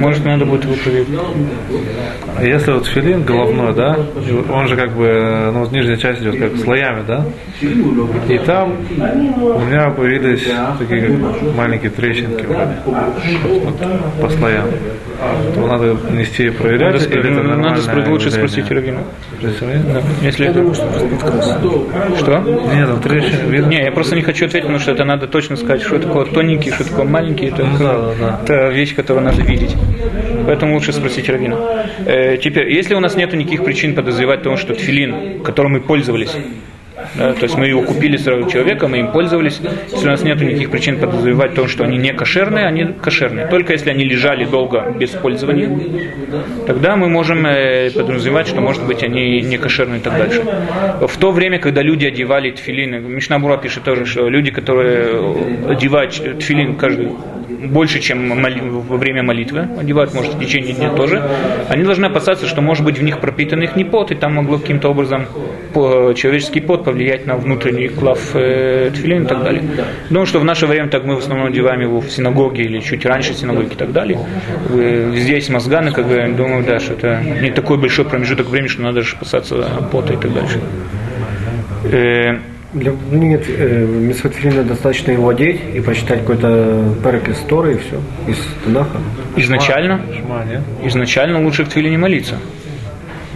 Может, 0.01 0.25
надо 0.25 0.45
будет 0.45 0.63
его 0.63 0.75
проверить. 0.75 1.07
А 2.37 2.43
Если 2.43 2.71
вот 2.71 2.85
филин 2.87 3.23
головной, 3.23 3.73
да, 3.73 3.97
вот 4.15 4.49
он 4.49 4.67
же 4.67 4.75
как 4.75 4.93
бы, 4.95 5.49
ну 5.53 5.59
вот 5.61 5.71
нижняя 5.71 5.97
часть 5.97 6.21
идет 6.21 6.37
как 6.39 6.55
слоями, 6.57 7.03
да, 7.07 7.25
и 7.61 8.37
там 8.39 8.77
у 8.91 9.59
меня 9.59 9.89
появились 9.89 10.47
такие 10.79 11.01
как 11.07 11.55
маленькие 11.55 11.91
трещинки 11.91 12.45
вроде, 12.45 12.77
вот, 12.85 13.75
по 14.21 14.29
слоям. 14.29 14.65
То 15.55 15.65
надо 15.65 15.97
нести 16.11 16.45
и 16.45 16.49
проверять, 16.51 16.93
Надо, 17.01 17.19
или 17.19 17.31
это 17.31 17.41
надо 17.57 17.81
спро- 17.81 18.07
лучше 18.07 18.29
спросить. 18.29 18.65
Спросить 18.65 18.71
Равина? 18.71 18.99
Да. 19.41 20.01
Если 20.21 20.43
Я 20.43 20.51
это... 20.51 20.59
думаю, 20.59 20.75
что. 20.75 22.17
Что? 22.19 22.37
Нет, 22.75 22.87
там 22.87 22.99
трещины 23.01 23.49
видно. 23.49 23.67
Не, 23.69 23.83
я 23.83 23.91
просто 23.91 24.15
не 24.15 24.21
хочу 24.21 24.45
ответить, 24.45 24.67
потому 24.67 24.79
что 24.79 24.91
это 24.91 25.05
надо 25.05 25.25
точно 25.25 25.55
сказать, 25.55 25.81
что 25.81 25.97
такое 25.97 26.25
тоненький, 26.25 26.69
что 26.71 26.87
такое 26.87 27.05
маленький. 27.05 27.47
Это, 27.47 27.63
Ну 27.65 27.77
да, 27.79 27.93
да, 27.97 28.13
да. 28.19 28.39
это 28.43 28.69
вещь, 28.77 28.95
которую 28.95 29.25
надо 29.25 29.41
видеть. 29.41 29.75
Поэтому 30.45 30.75
лучше 30.75 30.93
спросить 30.93 31.27
Равина. 31.29 31.57
Э, 32.05 32.37
теперь, 32.37 32.71
если 32.71 32.95
у 32.95 32.99
нас 32.99 33.15
нет 33.15 33.33
никаких 33.33 33.63
причин 33.63 33.95
подозревать 33.95 34.43
того, 34.43 34.55
что 34.55 34.73
тфилин, 34.73 35.43
которым 35.43 35.73
мы 35.73 35.81
пользовались, 35.81 36.35
да, 37.15 37.33
то 37.33 37.43
есть 37.43 37.57
мы 37.57 37.67
его 37.67 37.81
купили 37.83 38.17
сразу 38.17 38.49
человека, 38.49 38.87
мы 38.87 38.99
им 38.99 39.11
пользовались. 39.11 39.59
Если 39.91 40.07
у 40.07 40.09
нас 40.09 40.23
нет 40.23 40.41
никаких 40.41 40.69
причин 40.69 40.97
подозревать 40.99 41.53
то, 41.53 41.67
что 41.67 41.83
они 41.83 41.97
не 41.97 42.13
кошерные, 42.13 42.65
они 42.65 42.85
кошерные. 43.01 43.47
Только 43.47 43.73
если 43.73 43.89
они 43.89 44.03
лежали 44.03 44.45
долго 44.45 44.95
без 44.99 45.11
пользования, 45.11 45.69
тогда 46.65 46.95
мы 46.95 47.09
можем 47.09 47.45
э, 47.45 47.91
подразумевать, 47.91 48.47
что, 48.47 48.61
может 48.61 48.85
быть, 48.85 49.03
они 49.03 49.41
не 49.41 49.57
кошерные 49.57 49.99
и 49.99 50.03
так 50.03 50.17
дальше. 50.17 50.43
В 51.01 51.17
то 51.17 51.31
время, 51.31 51.59
когда 51.59 51.81
люди 51.81 52.05
одевали 52.05 52.51
тфилин, 52.51 53.03
Мишнабура 53.03 53.57
пишет 53.57 53.83
тоже, 53.83 54.05
что 54.05 54.27
люди, 54.27 54.51
которые 54.51 55.69
одевают 55.69 56.13
тфилин 56.39 56.75
каждый 56.75 57.09
больше, 57.57 57.99
чем 57.99 58.41
во 58.87 58.97
время 58.97 59.23
молитвы, 59.23 59.67
одевают, 59.79 60.13
может, 60.13 60.35
в 60.35 60.39
течение 60.39 60.73
дня 60.73 60.91
тоже, 60.91 61.21
они 61.69 61.83
должны 61.83 62.05
опасаться, 62.05 62.45
что, 62.47 62.61
может 62.61 62.85
быть, 62.85 62.97
в 62.99 63.03
них 63.03 63.19
пропитан 63.19 63.61
их 63.61 63.75
не 63.75 63.83
пот, 63.83 64.11
и 64.11 64.15
там 64.15 64.35
могло 64.35 64.57
каким-то 64.57 64.89
образом 64.89 65.25
человеческий 65.73 66.61
пот 66.61 66.83
повлиять 66.83 67.25
на 67.25 67.35
внутренний 67.35 67.87
клав 67.87 68.19
э, 68.33 68.91
тфилин 68.93 69.23
и 69.23 69.27
так 69.27 69.43
далее. 69.43 69.63
Думаю, 70.09 70.25
что 70.25 70.39
в 70.39 70.45
наше 70.45 70.65
время 70.65 70.89
так 70.89 71.03
мы 71.05 71.15
в 71.15 71.19
основном 71.19 71.47
одеваем 71.47 71.81
его 71.81 71.99
в 72.01 72.09
синагоге 72.09 72.63
или 72.63 72.79
чуть 72.79 73.05
раньше 73.05 73.33
синагоги 73.33 73.73
и 73.73 73.75
так 73.75 73.91
далее. 73.91 74.19
Э, 74.69 75.11
Здесь 75.15 75.49
мозганы, 75.49 75.91
как 75.91 76.07
бы, 76.07 76.33
думаю, 76.35 76.63
да, 76.63 76.79
что 76.79 76.93
это 76.93 77.21
не 77.41 77.51
такой 77.51 77.77
большой 77.77 78.05
промежуток 78.05 78.47
времени, 78.47 78.69
что 78.69 78.81
надо 78.81 79.01
же 79.01 79.15
опасаться 79.15 79.55
пота 79.91 80.13
и 80.13 80.17
так 80.17 80.33
дальше. 80.33 80.59
Для 82.77 82.93
ну, 83.11 83.17
нет, 83.17 83.45
э, 83.47 83.85
мисфатфилина 83.85 84.63
достаточно 84.63 85.11
его 85.11 85.29
одеть 85.29 85.59
и 85.73 85.79
прочитать 85.79 86.19
какой-то 86.19 86.93
перек 87.03 87.29
из 87.29 87.37
Торы 87.39 87.75
и 87.75 87.77
все, 87.77 88.01
из 88.27 88.37
Танаха. 88.63 88.97
Изначально, 89.35 90.01
Шма, 90.13 90.45
нет? 90.45 90.61
изначально 90.83 91.43
лучше 91.43 91.63
в 91.63 91.69
твиле 91.69 91.89
не 91.89 91.97
молиться. 91.97 92.35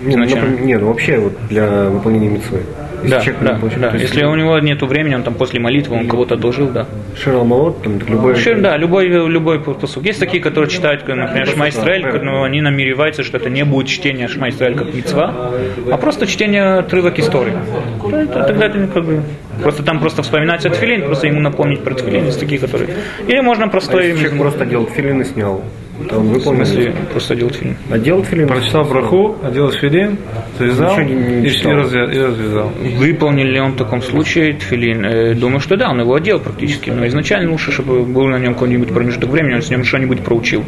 Нет, 0.01 0.17
ну, 0.17 0.65
нет, 0.65 0.81
вообще 0.81 1.17
вот 1.19 1.33
для 1.50 1.89
выполнения 1.89 2.29
митцвы. 2.29 2.62
Если 3.03 3.10
Да, 3.15 3.22
человек, 3.22 3.41
да, 3.79 3.91
да. 3.91 3.98
Если 3.98 4.24
у 4.25 4.36
него 4.36 4.60
нет 4.60 4.81
времени, 4.81 5.15
он 5.15 5.24
там 5.24 5.34
после 5.34 5.60
молитвы, 5.60 5.98
он 5.98 6.08
кого-то 6.08 6.36
одолжил, 6.36 6.67
да. 6.70 6.86
Шерал 7.22 7.46
Малот, 7.46 7.81
там 7.84 8.00
любой... 8.00 8.34
Вообще, 8.34 8.55
да, 8.55 8.77
любой, 8.77 9.08
любой 9.08 9.60
посуд. 9.60 10.05
Есть 10.05 10.20
такие, 10.20 10.41
которые 10.41 10.70
читают, 10.70 11.08
например, 11.08 11.48
Шма 11.48 11.70
Исраэль, 11.70 12.05
но 12.24 12.43
они 12.43 12.62
намереваются, 12.62 13.24
что 13.24 13.38
это 13.38 13.50
не 13.50 13.63
будет 13.65 13.88
чтение 13.88 14.27
Шма 14.27 14.50
Исраэль 14.50 14.75
как 14.75 14.93
мецва, 14.93 15.51
а 15.91 15.98
просто 15.98 16.27
чтение 16.27 16.79
отрывок 16.79 17.20
истории. 17.20 17.53
То 18.01 18.15
это- 18.17 18.43
Тогда 18.43 18.65
это 18.67 18.88
как 18.88 19.05
бы... 19.05 19.24
Просто 19.62 19.84
там 19.84 20.00
просто 20.00 20.24
вспоминать 20.24 20.62
тфилин, 20.62 21.03
просто 21.05 21.27
ему 21.27 21.39
напомнить 21.39 21.84
про 21.84 21.93
тфилин. 21.93 22.25
Есть 22.25 22.39
такие, 22.39 22.60
которые... 22.60 22.89
Или 23.27 23.41
можно 23.41 23.65
А 23.65 23.70
простой... 23.70 24.08
если 24.08 24.22
человек 24.24 24.39
просто 24.39 24.63
одел 24.63 24.86
филин 24.88 25.22
и 25.22 25.24
снял, 25.24 25.63
В 26.10 26.24
выполнил. 26.24 26.65
смысле, 26.65 26.93
просто 27.12 27.36
делать 27.36 27.55
фильм. 27.55 27.75
Одел 27.89 28.24
филин, 28.24 28.48
Прочитал 28.48 28.84
браху, 28.86 29.36
одел 29.43 29.72
филин, 29.72 30.17
связал 30.58 31.00
не- 31.00 31.13
не 31.13 31.48
и, 31.48 31.50
и 31.50 31.63
развя- 31.63 32.13
и 32.13 32.20
развязал. 32.20 32.72
Выполнил 32.98 33.46
ли 33.46 33.60
он 33.60 33.72
в 33.74 33.75
таком 33.77 34.01
случае 34.01 34.53
тфилин? 34.53 35.05
Э, 35.05 35.34
Думаю, 35.36 35.60
что 35.60 35.75
да, 35.77 35.89
он 35.89 36.00
его 36.01 36.15
одел 36.15 36.39
практически, 36.39 36.89
но 36.89 37.05
изначально 37.08 37.51
лучше, 37.51 37.72
чтобы 37.72 38.03
был 38.03 38.27
на 38.27 38.38
нем 38.39 38.53
какой-нибудь 38.53 38.89
промежуток 38.89 39.29
времени, 39.29 39.55
он 39.55 39.62
с 39.62 39.70
ним 39.70 39.84
что-нибудь 39.84 40.22
проучил. 40.22 40.63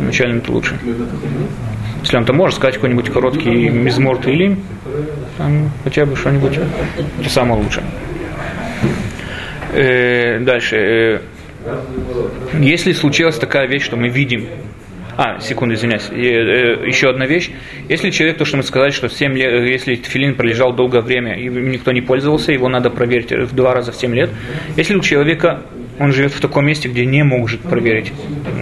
Изначально 0.00 0.38
это 0.38 0.52
лучше. 0.52 0.74
Если 2.02 2.16
он 2.18 2.24
там 2.24 2.36
может 2.36 2.56
сказать 2.56 2.74
какой-нибудь 2.74 3.08
короткий 3.10 3.70
мизмор 3.70 4.18
или 4.26 4.56
там 5.38 5.70
хотя 5.84 6.04
бы 6.04 6.16
что-нибудь, 6.16 6.58
это 7.20 7.28
самое 7.30 7.62
лучшее. 7.62 7.84
Э, 9.72 10.38
дальше. 10.40 11.22
Если 12.54 12.92
случилась 12.92 13.36
такая 13.38 13.66
вещь, 13.66 13.84
что 13.84 13.96
мы 13.96 14.08
видим, 14.08 14.46
а, 15.16 15.38
секунду, 15.40 15.74
извиняюсь. 15.74 16.08
Э, 16.10 16.86
еще 16.86 17.08
одна 17.08 17.26
вещь. 17.26 17.50
Если 17.88 18.10
человек, 18.10 18.38
то, 18.38 18.44
что 18.44 18.56
мы 18.56 18.64
сказали, 18.64 18.90
что 18.90 19.08
7 19.08 19.36
лет, 19.36 19.68
если 19.68 19.94
тфилин 19.94 20.34
пролежал 20.34 20.72
долгое 20.72 21.02
время 21.02 21.38
и 21.38 21.48
никто 21.48 21.92
не 21.92 22.00
пользовался, 22.00 22.50
его 22.50 22.68
надо 22.68 22.90
проверить 22.90 23.30
в 23.30 23.54
два 23.54 23.74
раза 23.74 23.92
в 23.92 23.96
7 23.96 24.12
лет. 24.12 24.30
Если 24.76 24.94
у 24.94 25.00
человека 25.00 25.62
он 25.98 26.12
живет 26.12 26.32
в 26.32 26.40
таком 26.40 26.66
месте, 26.66 26.88
где 26.88 27.06
не 27.06 27.22
может 27.22 27.60
проверить. 27.60 28.12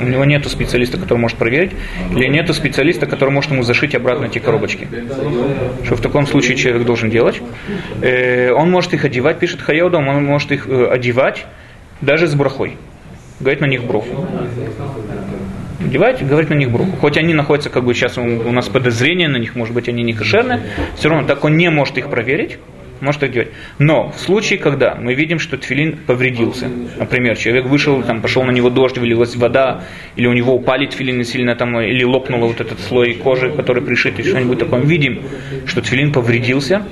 У 0.03 0.07
него 0.07 0.25
нет 0.25 0.47
специалиста, 0.49 0.99
который 0.99 1.19
может 1.19 1.39
проверить, 1.39 1.73
или 2.11 2.27
нет 2.27 2.55
специалиста, 2.55 3.07
который 3.07 3.31
может 3.31 3.51
ему 3.51 3.63
зашить 3.63 3.95
обратно 3.95 4.27
эти 4.27 4.39
коробочки. 4.39 4.87
Что 5.85 5.97
в 5.97 6.01
таком 6.01 6.27
случае 6.27 6.57
человек 6.57 6.85
должен 6.85 7.11
делать? 7.11 7.41
Э, 8.03 8.53
он 8.53 8.71
может 8.71 8.93
их 8.93 9.05
одевать, 9.05 9.39
пишет 9.39 9.63
Хайодом, 9.63 10.09
он 10.09 10.25
может 10.25 10.53
их 10.53 10.67
э, 10.69 10.87
одевать 10.87 11.47
даже 12.01 12.27
с 12.27 12.35
брахой. 12.35 12.77
Говорит 13.43 13.61
на 13.61 13.67
них 13.67 13.85
броху 13.85 14.27
одевать, 15.85 16.27
говорить 16.27 16.51
на 16.51 16.55
них 16.55 16.71
бруху. 16.71 16.97
Хоть 16.97 17.17
они 17.17 17.35
находятся, 17.35 17.71
как 17.71 17.85
бы 17.85 17.95
сейчас 17.95 18.17
у, 18.19 18.53
нас 18.53 18.69
подозрение 18.69 19.29
на 19.29 19.37
них, 19.37 19.55
может 19.55 19.75
быть, 19.75 19.89
они 19.89 20.03
не 20.03 20.13
кошерные, 20.15 20.63
все 20.97 21.09
равно 21.09 21.27
так 21.27 21.45
он 21.45 21.57
не 21.57 21.69
может 21.71 21.99
их 21.99 22.09
проверить, 22.09 22.59
может 23.01 23.23
их 23.23 23.33
делать. 23.33 23.49
Но 23.79 24.11
в 24.11 24.19
случае, 24.21 24.59
когда 24.59 24.95
мы 24.95 25.15
видим, 25.15 25.39
что 25.39 25.59
тфилин 25.59 25.99
повредился, 26.07 26.69
например, 26.99 27.37
человек 27.37 27.67
вышел, 27.67 28.03
там, 28.03 28.23
пошел 28.23 28.45
на 28.45 28.53
него 28.53 28.71
дождь, 28.71 28.97
вылилась 28.97 29.37
вода, 29.37 29.83
или 30.17 30.27
у 30.27 30.33
него 30.33 30.55
упали 30.55 30.87
тфилины 30.87 31.25
сильно, 31.25 31.55
там, 31.57 31.79
или 31.81 32.05
лопнуло 32.05 32.47
вот 32.47 32.61
этот 32.61 32.81
слой 32.81 33.15
кожи, 33.15 33.51
который 33.51 33.83
пришит, 33.83 34.19
или 34.19 34.29
что-нибудь 34.29 34.59
такое, 34.59 34.81
видим, 34.81 35.23
что 35.67 35.83
тфилин 35.83 36.13
повредился, 36.13 36.87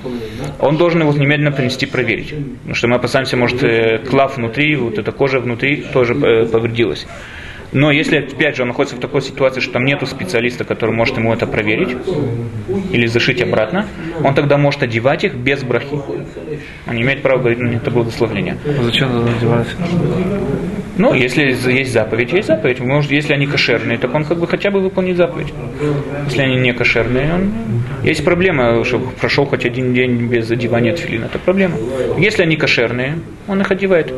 он 0.58 0.76
должен 0.76 1.00
его 1.00 1.12
немедленно 1.12 1.52
принести 1.52 1.86
проверить. 1.86 2.34
Потому 2.34 2.74
что 2.74 2.88
мы 2.88 2.96
опасаемся, 2.96 3.36
может, 3.36 3.62
э, 3.62 3.98
клав 3.98 4.36
внутри, 4.36 4.76
вот 4.76 4.98
эта 4.98 5.12
кожа 5.12 5.40
внутри 5.40 5.82
тоже 5.92 6.14
э, 6.14 6.46
повредилась. 6.46 7.06
Но 7.72 7.92
если, 7.92 8.18
опять 8.18 8.56
же, 8.56 8.62
он 8.62 8.68
находится 8.68 8.96
в 8.96 9.00
такой 9.00 9.22
ситуации, 9.22 9.60
что 9.60 9.74
там 9.74 9.84
нету 9.84 10.06
специалиста, 10.06 10.64
который 10.64 10.94
может 10.94 11.16
ему 11.16 11.32
это 11.32 11.46
проверить 11.46 11.96
или 12.90 13.06
зашить 13.06 13.40
обратно, 13.42 13.86
он 14.24 14.34
тогда 14.34 14.56
может 14.56 14.82
одевать 14.82 15.24
их 15.24 15.34
без 15.34 15.62
брахи. 15.62 16.00
Он 16.86 16.96
не 16.96 17.02
имеет 17.02 17.22
права 17.22 17.38
говорить 17.38 17.60
них 17.60 17.82
это 17.82 17.90
благословление. 17.90 18.56
А 18.66 18.82
Зачем 18.82 19.12
надо 19.12 19.30
надевать? 19.30 19.68
Ну, 20.96 21.14
если 21.14 21.44
есть 21.72 21.92
заповедь, 21.92 22.32
есть 22.32 22.48
заповедь. 22.48 22.80
Может, 22.80 23.10
если 23.10 23.32
они 23.32 23.46
кошерные, 23.46 23.96
так 23.96 24.14
он 24.14 24.24
как 24.24 24.38
бы 24.38 24.46
хотя 24.46 24.70
бы 24.70 24.80
выполнит 24.80 25.16
заповедь. 25.16 25.52
Если 26.26 26.42
они 26.42 26.56
не 26.56 26.72
кошерные, 26.72 27.32
он... 27.34 27.52
есть 28.02 28.24
проблема, 28.24 28.84
что 28.84 28.98
прошел 28.98 29.46
хоть 29.46 29.64
один 29.64 29.94
день 29.94 30.26
без 30.26 30.50
одевания 30.50 30.94
тфилина. 30.94 31.26
Это 31.26 31.38
проблема. 31.38 31.76
Если 32.18 32.42
они 32.42 32.56
кошерные, 32.56 33.18
он 33.48 33.60
их 33.60 33.70
одевает. 33.70 34.12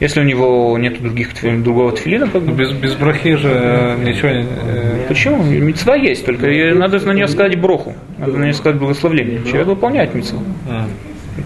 Если 0.00 0.20
у 0.20 0.24
него 0.24 0.76
нет 0.78 1.00
других, 1.00 1.28
другого 1.62 1.92
тфилина, 1.92 2.28
как 2.28 2.42
бы, 2.42 2.52
Без, 2.52 2.72
без 2.72 2.94
брахи 2.94 3.36
же 3.36 3.48
э, 3.48 3.96
ничего 4.04 4.28
не... 4.30 4.42
э, 4.42 5.06
Почему? 5.08 5.42
Мецва 5.42 5.94
есть, 5.94 6.26
только 6.26 6.46
надо 6.74 6.98
на 7.06 7.12
нее 7.12 7.28
сказать 7.28 7.60
броху. 7.60 7.94
Надо 8.18 8.36
на 8.38 8.44
нее 8.44 8.54
сказать 8.54 8.78
благословление. 8.78 9.40
Человек 9.44 9.68
выполняет 9.68 10.14
мецву. 10.14 10.40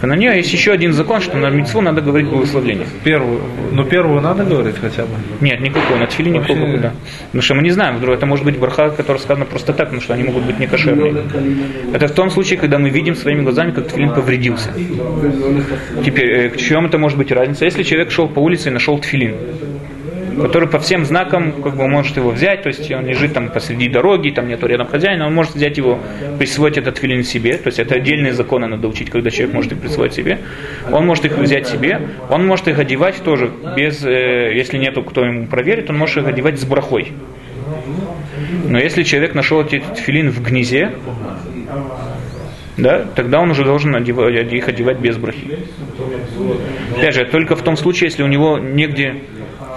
А. 0.03 0.07
На 0.07 0.15
нее 0.15 0.37
есть 0.37 0.53
еще 0.53 0.73
один 0.73 0.93
закон, 0.93 1.21
что 1.21 1.37
на 1.37 1.51
мецву 1.51 1.81
надо 1.81 2.01
говорить 2.01 2.29
благословление. 2.29 2.87
Первую, 3.05 3.41
ну 3.73 3.85
первую 3.85 4.21
надо 4.21 4.45
говорить 4.45 4.77
хотя 4.81 5.03
бы. 5.03 5.11
Нет, 5.41 5.61
никакой, 5.61 5.99
на 5.99 6.07
тфиле 6.07 6.31
никакого, 6.31 6.59
Вообще- 6.59 6.79
да. 6.79 6.93
Потому 7.27 7.43
что 7.43 7.55
мы 7.55 7.63
не 7.63 7.71
знаем, 7.71 7.97
вдруг 7.97 8.15
это 8.17 8.27
может 8.27 8.45
быть 8.45 8.59
браха, 8.59 8.91
которая 8.91 9.21
сказана 9.21 9.45
просто 9.45 9.73
так, 9.73 9.87
потому 9.87 10.03
что 10.03 10.15
они 10.15 10.25
могут 10.25 10.45
быть 10.45 10.59
не 10.59 10.67
кошерные. 10.67 11.15
Это 11.93 12.09
в 12.09 12.13
том 12.13 12.31
случае, 12.31 12.59
когда 12.59 12.79
мы 12.79 12.91
видим 12.91 13.15
своими 13.15 13.43
глазами, 13.43 13.73
как 13.73 13.89
тфилин 13.89 14.13
повредился. 14.15 14.71
Теперь, 16.05 16.31
э, 16.31 16.49
к 16.51 16.57
чему 16.57 16.87
это 16.87 16.99
может 16.99 17.19
быть 17.19 17.33
разница? 17.33 17.65
Если 17.65 17.83
человек 17.83 18.11
шел 18.11 18.29
по 18.29 18.41
улице 18.41 18.69
и 18.69 18.73
нашел 18.73 18.99
тфилин, 18.99 19.35
который 20.43 20.69
по 20.69 20.79
всем 20.79 21.05
знакам 21.05 21.63
как 21.63 21.77
бы 21.77 21.89
может 21.89 22.17
его 22.17 22.31
взять, 22.31 22.63
то 22.63 22.69
есть 22.69 22.91
он 22.91 23.07
лежит 23.07 23.35
там 23.35 23.49
посреди 23.49 23.89
дороги, 23.89 24.31
там 24.31 24.49
нету 24.49 24.67
рядом 24.67 24.87
хозяина, 24.87 25.27
он 25.27 25.35
может 25.35 25.55
взять 25.55 25.77
его, 25.77 25.99
присвоить 26.39 26.79
этот 26.79 26.99
филин 26.99 27.25
себе, 27.25 27.57
то 27.57 27.69
есть 27.69 27.79
это 27.79 27.97
отдельные 27.97 28.33
законы 28.33 28.67
надо 28.67 28.89
учить, 28.89 29.11
когда 29.11 29.31
человек 29.31 29.55
может 29.55 29.73
их 29.73 29.79
присвоить 29.79 30.15
себе. 30.15 30.39
Он 30.91 31.07
может 31.07 31.25
их 31.25 31.37
взять 31.37 31.67
себе, 31.67 32.01
он 32.31 32.47
может 32.47 32.69
их 32.69 32.79
одевать 32.79 33.23
тоже 33.23 33.51
без, 33.77 34.05
э, 34.05 34.53
если 34.55 34.79
нету 34.79 35.03
кто 35.03 35.25
ему 35.25 35.47
проверит, 35.47 35.91
он 35.91 35.99
может 35.99 36.19
их 36.19 36.27
одевать 36.27 36.59
с 36.59 36.65
брахой. 36.65 37.13
Но 38.65 38.79
если 38.79 39.03
человек 39.03 39.35
нашел 39.35 39.63
эти 39.63 39.83
тфилин 39.95 40.31
в 40.31 40.43
гнизе, 40.43 40.93
да, 42.77 43.05
тогда 43.15 43.41
он 43.41 43.51
уже 43.51 43.65
должен 43.65 43.95
одевать, 43.97 44.53
их 44.53 44.69
одевать 44.69 44.99
без 44.99 45.17
брахи. 45.17 45.59
Опять 46.97 47.15
же, 47.15 47.25
только 47.25 47.57
в 47.57 47.63
том 47.63 47.77
случае, 47.77 48.09
если 48.09 48.23
у 48.23 48.29
него 48.29 48.59
негде 48.59 49.17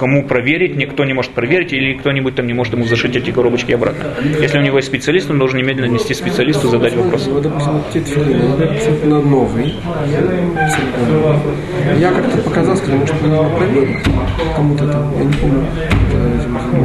кому 0.02 0.24
проверить, 0.24 0.76
никто 0.78 1.06
не 1.06 1.14
может 1.14 1.32
проверить, 1.32 1.74
или 1.74 1.94
кто-нибудь 1.94 2.34
там 2.34 2.48
не 2.48 2.54
может 2.54 2.74
ему 2.74 2.86
зашить 2.86 3.16
эти 3.16 3.30
коробочки 3.30 3.72
обратно. 3.74 4.06
Если 4.42 4.58
у 4.58 4.62
него 4.64 4.78
есть 4.78 4.88
специалист, 4.88 5.30
он 5.30 5.38
должен 5.38 5.60
немедленно 5.60 5.92
нести 5.92 6.16
специалисту, 6.16 6.70
задать 6.70 6.96
вопрос. 6.96 7.30
Тфилины, 7.94 8.64
абсолютно 8.64 9.22
новый. 9.22 9.76
Я 12.00 12.12
как-то 12.12 12.38
показал, 12.40 12.76
может, 12.98 13.22
надо 13.22 13.50
проверить 13.56 14.00
кому-то 14.56 14.88
там, 14.88 15.14
я 15.20 15.24
не 15.24 15.34
помню. 15.34 15.68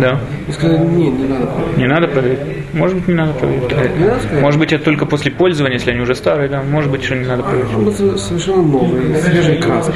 Да. 0.01 0.21
И 0.49 0.53
сказали, 0.53 0.79
не, 0.79 1.09
не 1.11 1.27
надо 1.29 1.47
проверить. 1.47 1.77
Не 1.79 1.87
надо 1.87 2.09
проверить. 2.09 2.39
Может 2.73 2.97
быть, 2.97 3.09
не 3.09 3.15
надо 3.15 3.33
проверить. 3.35 3.71
Не 3.99 4.05
надо 4.05 4.21
сказать? 4.21 4.43
Может 4.43 4.61
быть, 4.61 4.73
это 4.73 4.85
только 4.85 5.07
после 5.07 5.31
пользования, 5.31 5.75
если 5.75 5.91
они 5.93 6.01
уже 6.01 6.15
старые, 6.15 6.49
да. 6.49 6.63
Может 6.63 6.91
быть, 6.91 7.05
что 7.05 7.15
не 7.15 7.27
надо 7.27 7.43
проверить. 7.43 7.71
Может 7.73 8.13
быть, 8.13 8.21
совершенно 8.21 8.63
новый, 8.63 9.15
свежий 9.17 9.57
краски. 9.59 9.95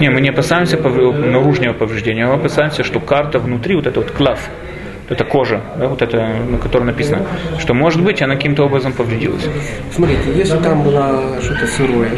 Не, 0.00 0.10
мы 0.10 0.20
не 0.20 0.30
опасаемся 0.30 0.76
пов- 0.76 1.12
наружного 1.30 1.72
повреждения, 1.74 2.26
мы 2.26 2.34
опасаемся, 2.34 2.82
что 2.82 3.00
карта 3.00 3.38
внутри, 3.38 3.76
вот 3.76 3.86
это 3.86 4.00
вот 4.00 4.10
клав, 4.10 4.48
эта 5.08 5.24
кожа, 5.24 5.60
да, 5.78 5.88
вот 5.88 6.00
это, 6.02 6.16
на 6.48 6.58
которой 6.58 6.84
написано, 6.84 7.26
что 7.58 7.74
может 7.74 8.02
быть 8.02 8.22
она 8.22 8.36
каким-то 8.36 8.64
образом 8.64 8.92
повредилась. 8.92 9.46
Смотрите, 9.92 10.22
если 10.34 10.56
там 10.58 10.82
было 10.82 11.22
что-то 11.42 11.66
сырое, 11.66 12.08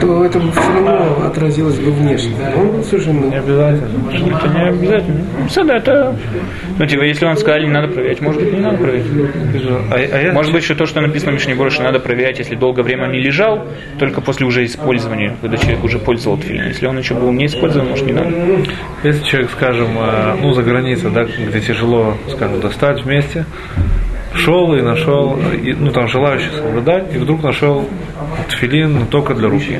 то 0.00 0.24
это 0.24 0.40
все 0.40 0.72
равно 0.74 1.26
отразилось 1.26 1.78
бы 1.78 1.92
внешне. 1.92 2.34
Он 2.56 2.82
совершенно... 2.84 3.26
Не 3.26 3.36
обязательно. 3.36 4.10
Это 4.10 4.48
не 4.48 4.68
обязательно. 4.68 5.24
Всегда 5.48 5.76
это... 5.76 6.16
Ну, 6.78 6.86
типа, 6.86 7.02
если 7.02 7.24
вам 7.24 7.36
сказали, 7.36 7.64
не 7.66 7.72
надо 7.72 7.88
проверять, 7.88 8.20
может 8.20 8.42
быть, 8.42 8.52
не 8.52 8.60
надо 8.60 8.78
проверять. 8.78 9.06
А, 9.90 9.94
а 9.94 10.22
я- 10.22 10.32
Может 10.32 10.52
быть, 10.52 10.64
что 10.64 10.74
то, 10.74 10.86
что 10.86 11.00
написано 11.00 11.32
в 11.32 11.34
Мишне 11.34 11.54
больше 11.54 11.82
надо 11.82 12.00
проверять, 12.00 12.38
если 12.38 12.54
долгое 12.56 12.82
время 12.82 13.06
не 13.06 13.20
лежал, 13.20 13.66
только 13.98 14.20
после 14.20 14.46
уже 14.46 14.64
использования, 14.64 15.36
когда 15.40 15.56
человек 15.56 15.84
уже 15.84 15.98
пользовал 15.98 16.36
тфилин. 16.38 16.66
Если 16.68 16.86
он 16.86 16.98
еще 16.98 17.14
был 17.14 17.30
не 17.32 17.46
использован, 17.46 17.88
может, 17.88 18.06
не 18.06 18.12
надо. 18.12 18.30
Если 19.04 19.24
человек, 19.24 19.50
скажем, 19.52 19.88
э, 19.98 20.34
ну, 20.40 20.52
за 20.54 20.62
границей, 20.62 21.10
да, 21.10 21.24
где 21.24 21.60
тяжело, 21.60 21.91
скажем, 22.28 22.60
достать 22.60 23.02
вместе, 23.04 23.44
шел 24.34 24.74
и 24.74 24.80
нашел, 24.82 25.38
и, 25.52 25.72
ну, 25.74 25.90
там, 25.92 26.08
желающий 26.08 26.50
соблюдать, 26.56 27.14
и 27.14 27.18
вдруг 27.18 27.42
нашел 27.42 27.88
тфилин 28.48 29.06
только 29.06 29.34
для 29.34 29.48
руки. 29.48 29.78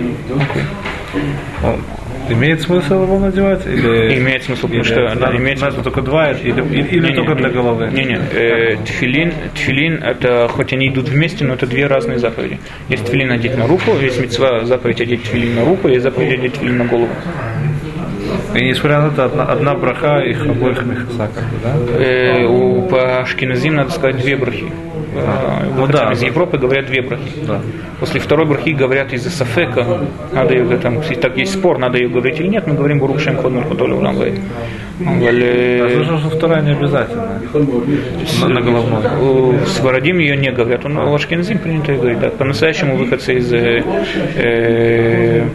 Он- 1.65 1.81
имеет 2.29 2.63
смысл 2.63 3.03
его 3.03 3.19
надевать? 3.19 3.67
Или, 3.67 4.19
Имеет 4.19 4.45
смысл, 4.45 4.63
потому 4.63 4.83
или 4.83 4.89
что, 4.89 5.15
надо, 5.15 5.37
имеет 5.37 5.61
надо 5.61 5.83
только 5.83 6.03
два, 6.03 6.31
или, 6.31 6.51
или, 6.51 6.83
или 6.89 7.01
Не-не, 7.07 7.17
только 7.17 7.35
для 7.35 7.49
не- 7.49 7.55
головы? 7.55 7.91
Не-не, 7.93 8.19
э, 8.33 8.77
тфилин, 8.85 9.33
тфилин, 9.55 10.03
это, 10.03 10.49
хоть 10.49 10.73
они 10.73 10.89
идут 10.89 11.09
вместе, 11.09 11.45
но 11.45 11.55
это 11.55 11.67
две 11.67 11.87
разные 11.87 12.19
заповеди. 12.19 12.59
Есть 12.89 13.07
тфилин 13.07 13.31
одеть 13.33 13.59
на 13.59 13.67
руку, 13.67 13.91
есть 14.01 14.21
мецва 14.21 14.65
заповедь 14.65 15.01
одеть 15.01 15.25
тфилин 15.25 15.57
на 15.57 15.65
руку, 15.65 15.89
есть 15.89 16.03
заповедь 16.05 16.39
одеть 16.39 16.55
тфилин 16.55 16.79
на 16.79 16.85
голову. 16.85 17.09
И 18.55 18.65
несмотря 18.65 19.01
на 19.01 19.07
это, 19.09 19.25
одна, 19.25 19.45
одна 19.45 19.75
браха 19.75 20.19
их 20.19 20.45
обоих 20.47 20.85
мехаса, 20.85 21.31
как 21.35 21.45
бы, 21.45 21.57
да? 21.63 22.03
Э, 22.03 22.45
у, 22.45 22.83
по 22.83 23.21
Ашкиназим 23.21 23.75
надо 23.75 23.91
сказать 23.91 24.17
две 24.17 24.37
брахи. 24.37 24.67
Э, 25.15 25.71
Ну 25.77 25.87
да, 25.87 26.13
из 26.13 26.21
да. 26.21 26.27
Европы 26.27 26.59
говорят 26.59 26.87
две 26.87 27.03
брахи. 27.03 27.33
Да. 27.47 27.61
После 28.01 28.21
второй 28.21 28.47
брахи 28.47 28.71
говорят 28.71 29.13
из-за 29.13 29.31
сафека, 29.31 30.01
надо 30.33 30.55
ее 30.55 30.77
там, 30.79 30.99
если 30.99 31.15
так 31.15 31.37
есть 31.37 31.55
спор, 31.55 31.79
надо 31.79 31.99
ее 31.99 32.09
говорить 32.09 32.41
или 32.41 32.49
нет, 32.49 32.67
мы 32.67 32.75
говорим 32.75 32.99
Бурук 32.99 33.21
Шем 33.21 33.37
Ход 33.37 33.53
Мальхутолю 33.53 34.01
Слышал, 34.99 36.19
что 36.19 36.31
вторая 36.31 36.63
не 36.63 36.73
обязательно. 36.73 37.41
На, 38.41 38.49
на 38.49 38.61
головной. 38.61 39.03
У 39.21 39.67
Сварадим 39.67 40.19
ее 40.19 40.37
не 40.37 40.51
говорят. 40.53 40.85
Он 40.85 40.99
у 40.99 41.15
Ашкеназим 41.15 41.59
принято 41.59 41.95
говорить. 41.95 42.21
Да. 42.21 42.31
По-настоящему 42.31 42.97
выходцы 42.97 43.35
из 43.35 43.53
э, 43.53 43.83
э, 44.37 45.49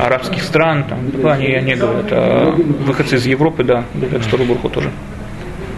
арабских 0.00 0.42
стран, 0.42 0.84
там, 0.88 0.98
да, 1.22 1.34
они 1.34 1.46
ее 1.46 1.62
не 1.62 1.74
говорят. 1.76 2.06
А 2.10 2.54
выходцы 2.86 3.16
из 3.16 3.26
Европы, 3.26 3.64
да, 3.64 3.84
говорят 3.94 4.22
вторую 4.22 4.48
бурху 4.48 4.68
тоже. 4.68 4.90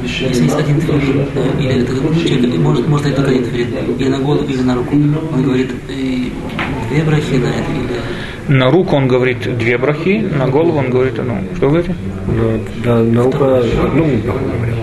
Если 0.02 0.44
есть 0.44 0.58
один 0.58 0.80
тфилин, 0.80 1.26
э, 1.34 1.60
или 1.60 1.82
это 1.82 1.92
человек 2.28 2.58
может, 2.58 2.88
может 2.88 3.06
дать 3.06 3.16
только 3.16 3.30
один 3.30 3.44
тфилин, 3.44 3.94
или 3.98 4.08
на 4.08 4.18
голову, 4.18 4.44
или 4.44 4.60
на 4.60 4.74
руку, 4.74 4.94
он 4.94 5.42
говорит 5.42 5.70
э, 5.88 5.94
две 6.90 7.02
брахи 7.04 7.36
на 7.36 7.46
это, 7.46 7.70
или 7.72 8.00
На 8.48 8.70
руку 8.70 8.96
он 8.96 9.08
говорит 9.08 9.56
две 9.56 9.78
брахи, 9.78 10.26
на 10.38 10.46
голову 10.48 10.78
он 10.78 10.90
говорит 10.90 11.18
одну. 11.18 11.38
Что 11.56 11.68
вы 11.68 11.82
говорите? 11.82 11.94
Ну, 12.26 12.60
да, 12.84 12.98
наука 13.02 13.58
одну 13.58 14.04
браху 14.24 14.44
говорит. 14.44 14.74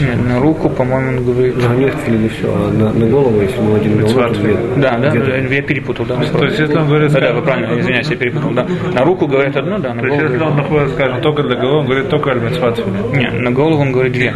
Нет, 0.00 0.28
на 0.28 0.40
руку, 0.40 0.68
по-моему, 0.70 1.18
он 1.18 1.24
говорит... 1.24 1.56
На 1.56 1.74
нет 1.74 1.94
или 2.06 2.28
все, 2.28 2.46
а 2.54 2.70
на, 2.70 2.92
на 2.92 3.06
голову, 3.06 3.40
если 3.40 3.60
мы 3.60 3.76
один 3.76 4.00
голову, 4.00 4.34
две. 4.34 4.56
Да, 4.76 4.98
да, 4.98 5.10
Две. 5.10 5.56
я 5.56 5.62
перепутал, 5.62 6.06
да. 6.06 6.16
То 6.16 6.44
есть, 6.44 6.58
если 6.58 6.76
он 6.76 6.88
говорит, 6.88 7.12
Да, 7.12 7.20
да, 7.20 7.32
вы 7.32 7.42
правильно, 7.42 7.78
извиняюсь, 7.78 8.08
я 8.08 8.16
перепутал, 8.16 8.50
да. 8.52 8.66
На 8.94 9.04
руку 9.04 9.26
говорит 9.26 9.56
одну, 9.56 9.78
да, 9.78 9.94
на 9.94 10.00
То 10.00 10.06
есть, 10.06 10.18
голову 10.18 10.32
если 10.32 10.44
он 10.44 10.56
находится, 10.56 10.94
скажем, 10.94 11.20
только 11.20 11.42
для 11.42 11.56
головы, 11.56 11.78
он 11.80 11.86
говорит 11.86 12.08
только 12.08 12.30
аль 12.30 12.40
тфилин. 12.40 13.18
Не, 13.18 13.30
на 13.30 13.50
голову 13.50 13.82
он 13.82 13.92
говорит 13.92 14.12
две, 14.12 14.34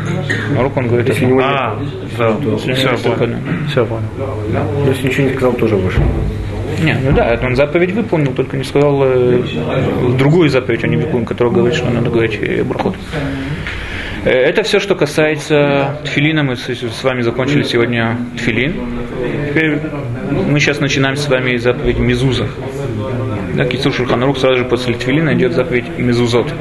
на 0.54 0.62
руку 0.62 0.80
он 0.80 0.88
говорит 0.88 1.11
одну. 1.11 1.40
А, 1.40 1.78
да, 2.18 2.37
Если 2.66 2.72
все 2.72 3.14
понял. 3.14 3.37
Все 3.68 3.87
понял. 3.87 4.02
Ну, 4.18 4.88
если 4.90 5.07
ничего 5.09 5.28
не 5.28 5.35
сказал, 5.35 5.52
тоже 5.52 5.76
выше. 5.76 6.02
Не, 6.83 6.95
ну 6.95 7.13
да, 7.13 7.39
он 7.43 7.57
заповедь 7.57 7.93
выполнил, 7.93 8.33
только 8.33 8.57
не 8.57 8.65
сказал 8.65 9.03
э, 9.05 9.43
другую 10.19 10.49
заповедь, 10.49 10.85
он 10.85 10.91
не 10.91 10.97
выполнил, 10.97 11.27
которая 11.27 11.55
говорит, 11.55 11.77
что 11.77 11.91
надо 11.91 12.11
говорить 12.11 12.39
брахот. 12.65 12.97
Э, 14.25 14.31
Это 14.31 14.63
все, 14.63 14.81
что 14.81 14.95
касается 14.95 15.99
тфилина. 16.05 16.43
Мы 16.43 16.57
с 16.57 17.05
вами 17.05 17.23
закончили 17.23 17.63
сегодня 17.63 18.17
тфилин. 18.37 18.75
Теперь 19.51 19.79
мы 20.31 20.59
сейчас 20.61 20.81
начинаем 20.81 21.17
с 21.17 21.29
вами 21.29 21.57
заповедь 21.57 21.99
Мезуза. 21.99 22.49
Да, 23.55 23.65
Кицур 23.67 23.93
Шурханарух 23.93 24.39
сразу 24.39 24.59
же 24.59 24.65
после 24.65 24.95
тфилина 24.95 25.35
идет 25.35 25.53
заповедь 25.53 25.99
Мезузот. 25.99 26.53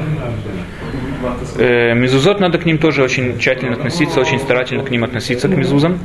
Э, 1.56 1.94
Мезузот 1.94 2.40
надо 2.40 2.58
к 2.58 2.66
ним 2.66 2.78
тоже 2.78 3.02
очень 3.02 3.38
тщательно 3.38 3.72
относиться, 3.72 4.20
очень 4.20 4.38
старательно 4.38 4.84
к 4.84 4.90
ним 4.90 5.04
относиться, 5.04 5.48
к 5.48 5.56
мезузам. 5.56 5.98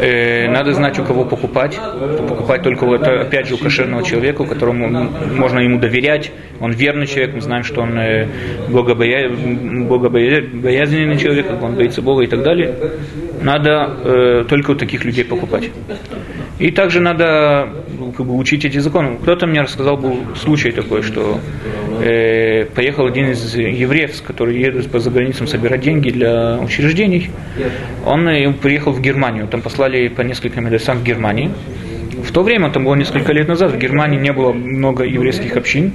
Э, 0.00 0.48
Надо 0.48 0.72
знать, 0.72 0.98
у 0.98 1.04
кого 1.04 1.24
покупать. 1.24 1.78
Покупать 2.26 2.62
только 2.62 2.86
это, 2.94 3.20
опять 3.20 3.48
же, 3.48 3.54
у 3.54 3.58
кошерного 3.58 4.02
человека, 4.02 4.44
которому 4.44 4.88
можно 4.88 5.58
ему 5.58 5.78
доверять. 5.78 6.32
Он 6.58 6.72
верный 6.72 7.06
человек, 7.06 7.34
мы 7.34 7.42
знаем, 7.42 7.64
что 7.64 7.82
он 7.82 7.98
э, 7.98 8.26
богобоя... 8.68 9.28
богобоязненный 9.28 11.18
человек, 11.18 11.46
он 11.62 11.74
боится 11.74 12.00
Бога 12.00 12.22
и 12.22 12.26
так 12.26 12.42
далее. 12.42 12.74
Надо 13.42 13.96
э, 14.04 14.44
только 14.48 14.70
у 14.70 14.74
таких 14.74 15.04
людей 15.04 15.24
покупать. 15.24 15.70
И 16.58 16.70
также 16.70 17.00
надо 17.00 17.68
как 18.16 18.26
бы, 18.26 18.36
учить 18.36 18.64
эти 18.64 18.78
законы. 18.78 19.18
Кто-то 19.22 19.46
мне 19.46 19.60
рассказал, 19.60 19.96
был 19.96 20.16
случай 20.36 20.70
такой, 20.70 21.02
что 21.02 21.40
э, 22.00 22.66
поехал 22.74 23.06
один 23.06 23.30
из 23.30 23.54
евреев, 23.54 24.22
который 24.22 24.58
едет 24.58 24.90
по 24.90 24.98
заграницам 24.98 25.46
собирать 25.46 25.80
деньги 25.80 26.10
для 26.10 26.58
учреждений. 26.58 27.30
Он 28.06 28.28
э, 28.28 28.52
приехал 28.52 28.92
в 28.92 29.00
Германию, 29.00 29.46
там 29.48 29.62
послали 29.62 30.08
по 30.08 30.22
нескольким 30.22 30.66
адресам 30.66 30.98
в 30.98 31.04
Германии. 31.04 31.50
В 32.24 32.32
то 32.32 32.42
время, 32.42 32.70
там 32.70 32.84
было 32.84 32.94
несколько 32.94 33.32
лет 33.32 33.48
назад, 33.48 33.72
в 33.72 33.78
Германии 33.78 34.18
не 34.18 34.32
было 34.32 34.52
много 34.52 35.04
еврейских 35.04 35.56
общин. 35.56 35.92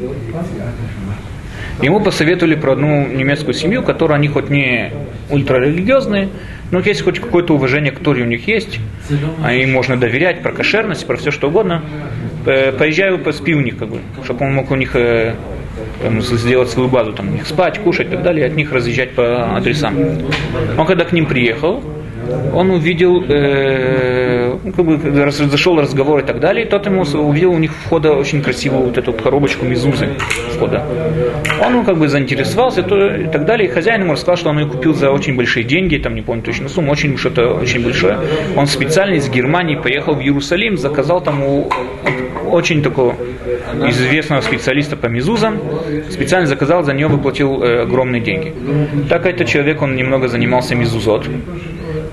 Ему 1.81 1.99
посоветовали 1.99 2.55
про 2.55 2.73
одну 2.73 3.05
немецкую 3.05 3.53
семью, 3.53 3.83
которая 3.83 4.17
они 4.17 4.29
хоть 4.29 4.49
не 4.49 4.91
ультрарелигиозные, 5.29 6.29
но 6.75 6.81
есть 6.81 7.03
хоть 7.03 7.21
какое-то 7.21 7.53
уважение 7.53 7.93
к 7.93 7.99
Торе 7.99 8.23
у 8.23 8.25
них 8.25 8.49
есть, 8.49 8.81
а 9.41 9.53
им 9.53 9.71
можно 9.71 9.95
доверять 9.95 10.41
про 10.41 10.51
кошерность, 10.51 11.07
про 11.07 11.15
все 11.15 11.31
что 11.31 11.47
угодно. 11.47 11.81
Э, 12.45 12.73
Поезжаю, 12.73 13.17
поспи 13.19 13.55
у 13.55 13.61
них, 13.61 13.77
как 13.77 13.88
бы, 13.88 13.99
чтобы 14.25 14.45
он 14.45 14.55
мог 14.55 14.69
у 14.71 14.75
них 14.75 14.93
э, 14.93 15.35
сделать 16.19 16.69
свою 16.69 16.89
базу, 16.89 17.13
там, 17.13 17.29
у 17.29 17.31
них 17.31 17.47
спать, 17.47 17.79
кушать 17.79 18.07
и 18.07 18.09
так 18.09 18.23
далее, 18.23 18.45
и 18.45 18.49
от 18.49 18.57
них 18.57 18.73
разъезжать 18.73 19.11
по 19.11 19.55
адресам. 19.55 19.95
Он 20.77 20.85
когда 20.85 21.05
к 21.05 21.13
ним 21.13 21.27
приехал, 21.27 21.81
он 22.53 22.71
увидел, 22.71 23.23
э, 23.27 24.57
ну, 24.63 24.71
как 24.71 24.85
бы 24.85 25.31
зашел 25.31 25.79
разговор 25.79 26.19
и 26.19 26.23
так 26.23 26.39
далее, 26.39 26.65
и 26.65 26.69
тот 26.69 26.85
ему 26.85 27.01
увидел 27.01 27.51
у 27.51 27.57
них 27.57 27.71
входа 27.71 28.13
очень 28.13 28.41
красивую 28.41 28.85
вот 28.85 28.97
эту 28.97 29.13
коробочку 29.13 29.65
мизузы 29.65 30.09
входа. 30.55 30.83
Он 31.65 31.73
ну, 31.73 31.83
как 31.83 31.97
бы 31.97 32.07
заинтересовался 32.07 32.83
то, 32.83 33.15
и 33.15 33.27
так 33.27 33.45
далее, 33.45 33.67
и 33.67 33.71
хозяин 33.71 34.01
ему 34.01 34.13
рассказал, 34.13 34.38
что 34.38 34.49
он 34.49 34.59
ее 34.59 34.67
купил 34.67 34.93
за 34.93 35.11
очень 35.11 35.35
большие 35.35 35.63
деньги, 35.63 35.97
там 35.97 36.15
не 36.15 36.21
помню 36.21 36.43
точно 36.43 36.69
сумму, 36.69 36.91
очень 36.91 37.17
что-то 37.17 37.53
очень 37.53 37.83
большое. 37.83 38.17
Он 38.55 38.67
специально 38.67 39.15
из 39.15 39.29
Германии 39.29 39.75
поехал 39.75 40.15
в 40.15 40.21
Иерусалим, 40.21 40.77
заказал 40.77 41.21
там 41.21 41.43
у 41.43 41.69
очень 42.51 42.81
такого 42.81 43.15
известного 43.88 44.41
специалиста 44.41 44.95
по 44.95 45.07
мизузам, 45.07 45.59
специально 46.09 46.47
заказал, 46.47 46.83
за 46.83 46.93
нее 46.93 47.07
выплатил 47.07 47.61
э, 47.63 47.81
огромные 47.81 48.21
деньги. 48.21 48.53
Так 49.09 49.25
этот 49.25 49.47
человек, 49.47 49.81
он 49.81 49.95
немного 49.95 50.27
занимался 50.27 50.75
мизузот. 50.75 51.27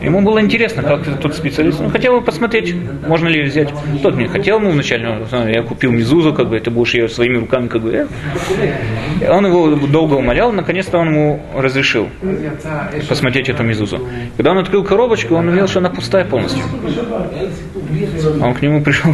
Ему 0.03 0.21
было 0.21 0.41
интересно, 0.41 0.83
как 0.83 1.21
тот 1.21 1.35
специалист, 1.35 1.81
ну, 1.81 1.88
хотел 1.88 2.19
бы 2.19 2.25
посмотреть, 2.25 2.75
можно 3.07 3.29
ли 3.29 3.43
взять. 3.43 3.69
Тот 4.03 4.17
не 4.17 4.27
хотел, 4.27 4.59
ему 4.59 4.71
вначале, 4.71 5.27
ну, 5.31 5.49
я 5.49 5.62
купил 5.62 5.93
Мизузу, 5.93 6.33
как 6.33 6.49
бы, 6.49 6.59
ты 6.59 6.71
будешь 6.71 6.95
ее 6.95 7.09
своими 7.09 7.38
руками, 7.38 7.69
как 7.69 7.83
бы. 7.83 8.09
Он 9.29 9.47
его 9.47 9.77
долго 9.87 10.15
умолял, 10.15 10.53
наконец-то 10.53 10.99
он 10.99 11.09
ему 11.09 11.43
разрешил 11.57 12.09
посмотреть 13.09 13.49
эту 13.49 13.62
Мизузу. 13.62 14.01
Когда 14.37 14.51
он 14.53 14.59
открыл 14.59 14.85
коробочку, 14.85 15.35
он 15.35 15.49
увидел, 15.49 15.69
что 15.69 15.79
она 15.79 15.91
пустая 15.91 16.25
полностью. 16.25 16.62
Он 18.41 18.55
к 18.55 18.62
нему 18.62 18.83
пришел, 18.83 19.12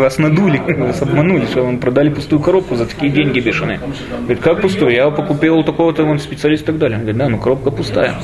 вас 0.00 0.18
надули, 0.18 0.58
вас 0.78 1.02
обманули, 1.02 1.46
что 1.46 1.64
вам 1.64 1.78
продали 1.78 2.08
пустую 2.08 2.40
коробку 2.40 2.76
за 2.76 2.86
такие 2.86 3.12
деньги 3.12 3.40
бешеные. 3.40 3.80
Говорит, 4.20 4.42
как 4.42 4.60
пустую? 4.60 4.92
Я 4.92 5.10
покупил 5.10 5.58
у 5.58 5.64
такого-то 5.64 6.04
вон 6.04 6.18
специалиста 6.18 6.64
и 6.64 6.66
так 6.66 6.78
далее. 6.78 6.96
Он 6.96 7.02
говорит, 7.02 7.18
да, 7.18 7.28
ну 7.28 7.38
коробка 7.38 7.70
пустая. 7.70 8.14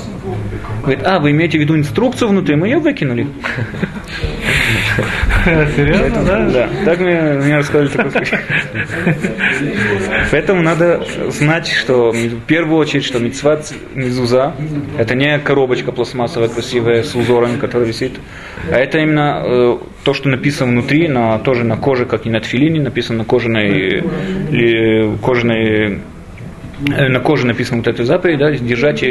Говорит, 0.82 1.00
а, 1.04 1.18
вы 1.18 1.30
имеете 1.32 1.58
в 1.58 1.60
виду 1.60 1.76
инструкцию 1.76 2.28
внутри? 2.28 2.56
Мы 2.56 2.68
ее 2.68 2.78
выкинули. 2.78 3.26
Серьезно, 5.76 6.22
да? 6.24 6.48
Да, 6.50 6.68
так 6.84 7.00
мне, 7.00 7.20
мне 7.20 7.56
рассказали 7.58 7.88
такой 7.88 8.10
случай. 8.10 8.36
Поэтому 10.30 10.62
надо 10.62 11.04
знать, 11.28 11.68
что 11.68 12.10
в 12.10 12.40
первую 12.46 12.78
очередь, 12.78 13.04
что 13.04 13.18
митцват 13.18 13.72
мизуза– 13.94 14.54
это 14.98 15.14
не 15.14 15.38
коробочка 15.38 15.92
пластмассовая 15.92 16.48
красивая 16.48 17.02
с 17.02 17.14
узорами, 17.14 17.56
которая 17.58 17.88
висит, 17.88 18.12
а 18.70 18.76
это 18.76 18.98
именно 18.98 19.42
э, 19.44 19.78
то, 20.04 20.14
что 20.14 20.28
написано 20.28 20.72
внутри, 20.72 21.08
на, 21.08 21.38
тоже 21.38 21.64
на 21.64 21.76
коже, 21.76 22.04
как 22.04 22.26
и 22.26 22.30
на 22.30 22.40
тфилине, 22.40 22.80
написано 22.80 23.18
на 23.18 23.24
кожаной, 23.24 24.02
ли, 24.50 25.16
кожаной 25.22 25.94
э, 25.94 25.98
на 26.80 27.20
коже 27.20 27.46
написано 27.46 27.78
вот 27.78 27.88
эта 27.88 28.04
заповедь, 28.04 28.38
да, 28.38 28.50
держать, 28.52 29.04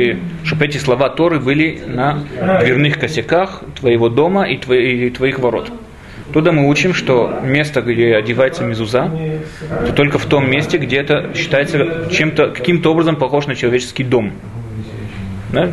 чтобы 0.43 0.65
эти 0.65 0.77
слова 0.77 1.09
Торы 1.09 1.39
были 1.39 1.79
на 1.85 2.23
дверных 2.61 2.99
косяках 2.99 3.63
твоего 3.79 4.09
дома 4.09 4.49
и, 4.49 4.57
твои- 4.57 5.07
и 5.07 5.09
твоих 5.09 5.39
ворот. 5.39 5.71
Туда 6.33 6.51
мы 6.51 6.67
учим, 6.67 6.93
что 6.93 7.39
место, 7.43 7.81
где 7.81 8.15
одевается 8.15 8.63
мезуза, 8.63 9.11
это 9.83 9.93
только 9.93 10.19
в 10.19 10.25
том 10.25 10.49
месте, 10.49 10.77
где 10.77 10.97
это 10.97 11.31
считается 11.35 12.07
чем-то, 12.11 12.49
каким-то 12.49 12.91
образом 12.91 13.15
похож 13.15 13.47
на 13.47 13.55
человеческий 13.55 14.03
дом. 14.03 14.33
Да? 15.51 15.67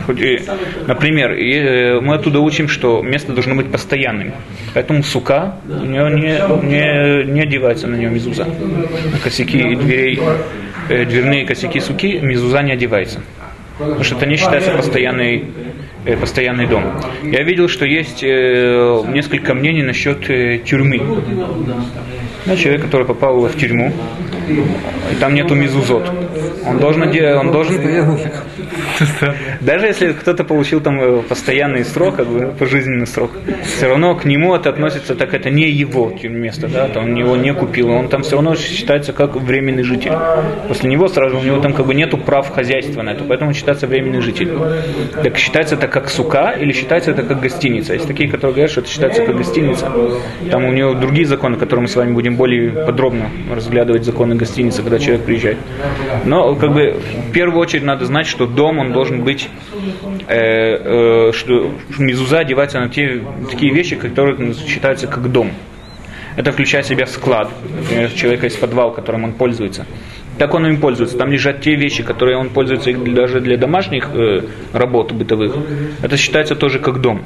Например, 0.87 1.33
э, 1.33 2.01
мы 2.01 2.15
оттуда 2.15 2.41
учим, 2.41 2.67
что 2.69 3.03
место 3.03 3.33
должно 3.33 3.55
быть 3.55 3.71
постоянным. 3.71 4.33
Поэтому 4.73 5.03
сука, 5.03 5.57
у 5.69 5.85
нее 5.85 6.11
не, 6.11 6.67
не, 6.67 7.31
не 7.31 7.41
одевается 7.43 7.87
на 7.87 7.97
нее 7.97 8.09
мезуза. 8.09 8.45
На 9.13 9.19
косяки 9.23 9.75
дверей, 9.75 10.19
э, 10.89 11.05
дверные 11.05 11.47
косяки 11.47 11.81
суки 11.81 12.19
мезуза 12.21 12.63
не 12.63 12.73
одевается. 12.73 13.21
Потому 13.79 14.05
что 14.05 14.17
это 14.17 14.27
не 14.27 14.37
считается 14.37 14.73
постоянный, 14.73 15.45
э, 16.07 16.17
постоянный 16.17 16.67
дом. 16.67 16.85
Я 17.23 17.43
видел, 17.43 17.69
что 17.69 17.85
есть 17.85 18.23
э, 18.23 19.03
несколько 19.09 19.55
мнений 19.55 19.83
насчет 19.83 20.31
э, 20.31 20.59
тюрьмы. 20.59 21.01
Да, 22.47 22.57
человек, 22.57 22.83
который 22.83 23.07
попал 23.07 23.41
в 23.41 23.57
тюрьму, 23.57 23.93
и 24.49 25.15
там 25.17 25.35
нету 25.35 25.55
мизузот. 25.55 26.11
Он 26.67 26.79
должен, 26.79 27.03
оде- 27.03 27.35
он 27.35 27.53
должен 27.53 27.77
даже 29.61 29.87
если 29.87 30.13
кто-то 30.13 30.45
получил 30.45 30.81
там 30.81 31.01
э, 31.01 31.23
постоянный 31.23 31.85
срок, 31.85 32.17
как 32.17 32.27
бы 32.27 32.53
пожизненный 32.59 33.07
срок, 33.07 33.31
все 33.65 33.89
равно 33.89 34.15
к 34.15 34.25
нему 34.25 34.55
это 34.55 34.71
относится, 34.71 35.15
так 35.15 35.35
это 35.35 35.51
не 35.51 35.71
его 35.71 36.13
место, 36.23 36.69
да, 36.69 36.89
то 36.89 37.01
он 37.01 37.15
его 37.15 37.37
не 37.37 37.53
купил, 37.55 37.91
он 37.91 38.09
там 38.09 38.23
все 38.23 38.37
равно 38.37 38.55
считается 38.55 39.13
как 39.13 39.37
временный 39.37 39.83
житель. 39.83 40.13
После 40.69 40.91
него 40.91 41.09
сразу 41.09 41.39
у 41.39 41.43
него 41.43 41.61
там 41.61 41.73
как 41.73 41.87
бы 41.87 41.95
нету 41.95 42.19
прав 42.19 42.51
хозяйства 42.51 43.03
на 43.03 43.11
это, 43.11 43.25
поэтому 43.25 43.51
он 43.51 43.55
считается 43.55 43.87
временный 43.87 44.21
житель. 44.21 44.51
Так 45.23 45.37
считается 45.39 45.75
это 45.75 45.89
как 45.89 46.09
сука 46.09 46.55
или 46.59 46.73
считается 46.73 47.11
это 47.11 47.23
как 47.23 47.41
гостиница? 47.41 47.95
Есть 47.95 48.07
такие, 48.07 48.29
которые 48.29 48.53
говорят, 48.55 48.71
что 48.71 48.81
это 48.81 48.91
считается 48.91 49.25
как 49.25 49.37
гостиница. 49.37 49.91
Там 50.51 50.65
у 50.65 50.73
него 50.73 50.95
другие 50.95 51.27
законы, 51.27 51.57
которые 51.57 51.83
мы 51.83 51.89
с 51.89 51.97
вами 51.97 52.13
будем 52.13 52.37
более 52.37 52.71
подробно 52.71 53.31
разглядывать 53.55 54.05
законы 54.05 54.35
гостиницы, 54.35 54.83
когда 54.83 54.99
человек 54.99 55.25
приезжает. 55.25 55.59
Но 56.27 56.57
как 56.57 56.75
бы 56.75 57.01
в 57.29 57.33
первую 57.33 57.61
очередь 57.61 57.85
надо 57.85 58.05
знать, 58.05 58.27
что 58.27 58.47
дом 58.47 58.79
он 58.79 58.93
должен 58.93 59.23
быть, 59.23 59.49
э, 60.29 61.29
э, 61.29 61.33
что 61.33 61.71
мезуза 61.99 62.41
одевается 62.41 62.81
на 62.81 62.89
те 62.89 63.23
такие 63.49 63.73
вещи, 63.73 63.97
которые 63.97 64.53
считаются 64.55 65.07
как 65.07 65.31
дом. 65.31 65.53
Это 66.37 66.53
включает 66.53 66.85
в 66.85 66.89
себя 66.89 67.07
склад. 67.07 67.49
Например, 67.81 68.11
человека 68.11 68.47
есть 68.47 68.61
подвал, 68.61 68.93
которым 68.93 69.25
он 69.25 69.33
пользуется. 69.33 69.87
Так 70.39 70.53
он 70.53 70.67
им 70.67 70.81
пользуется. 70.81 71.17
Там 71.17 71.33
лежат 71.33 71.63
те 71.63 71.77
вещи, 71.77 72.03
которые 72.03 72.37
он 72.37 72.51
пользуется 72.51 72.93
даже 72.93 73.41
для 73.41 73.57
домашних 73.57 74.11
э, 74.13 74.43
работ 74.73 75.13
бытовых. 75.13 75.57
Это 76.03 76.17
считается 76.17 76.55
тоже 76.57 76.79
как 76.79 77.01
дом. 77.01 77.23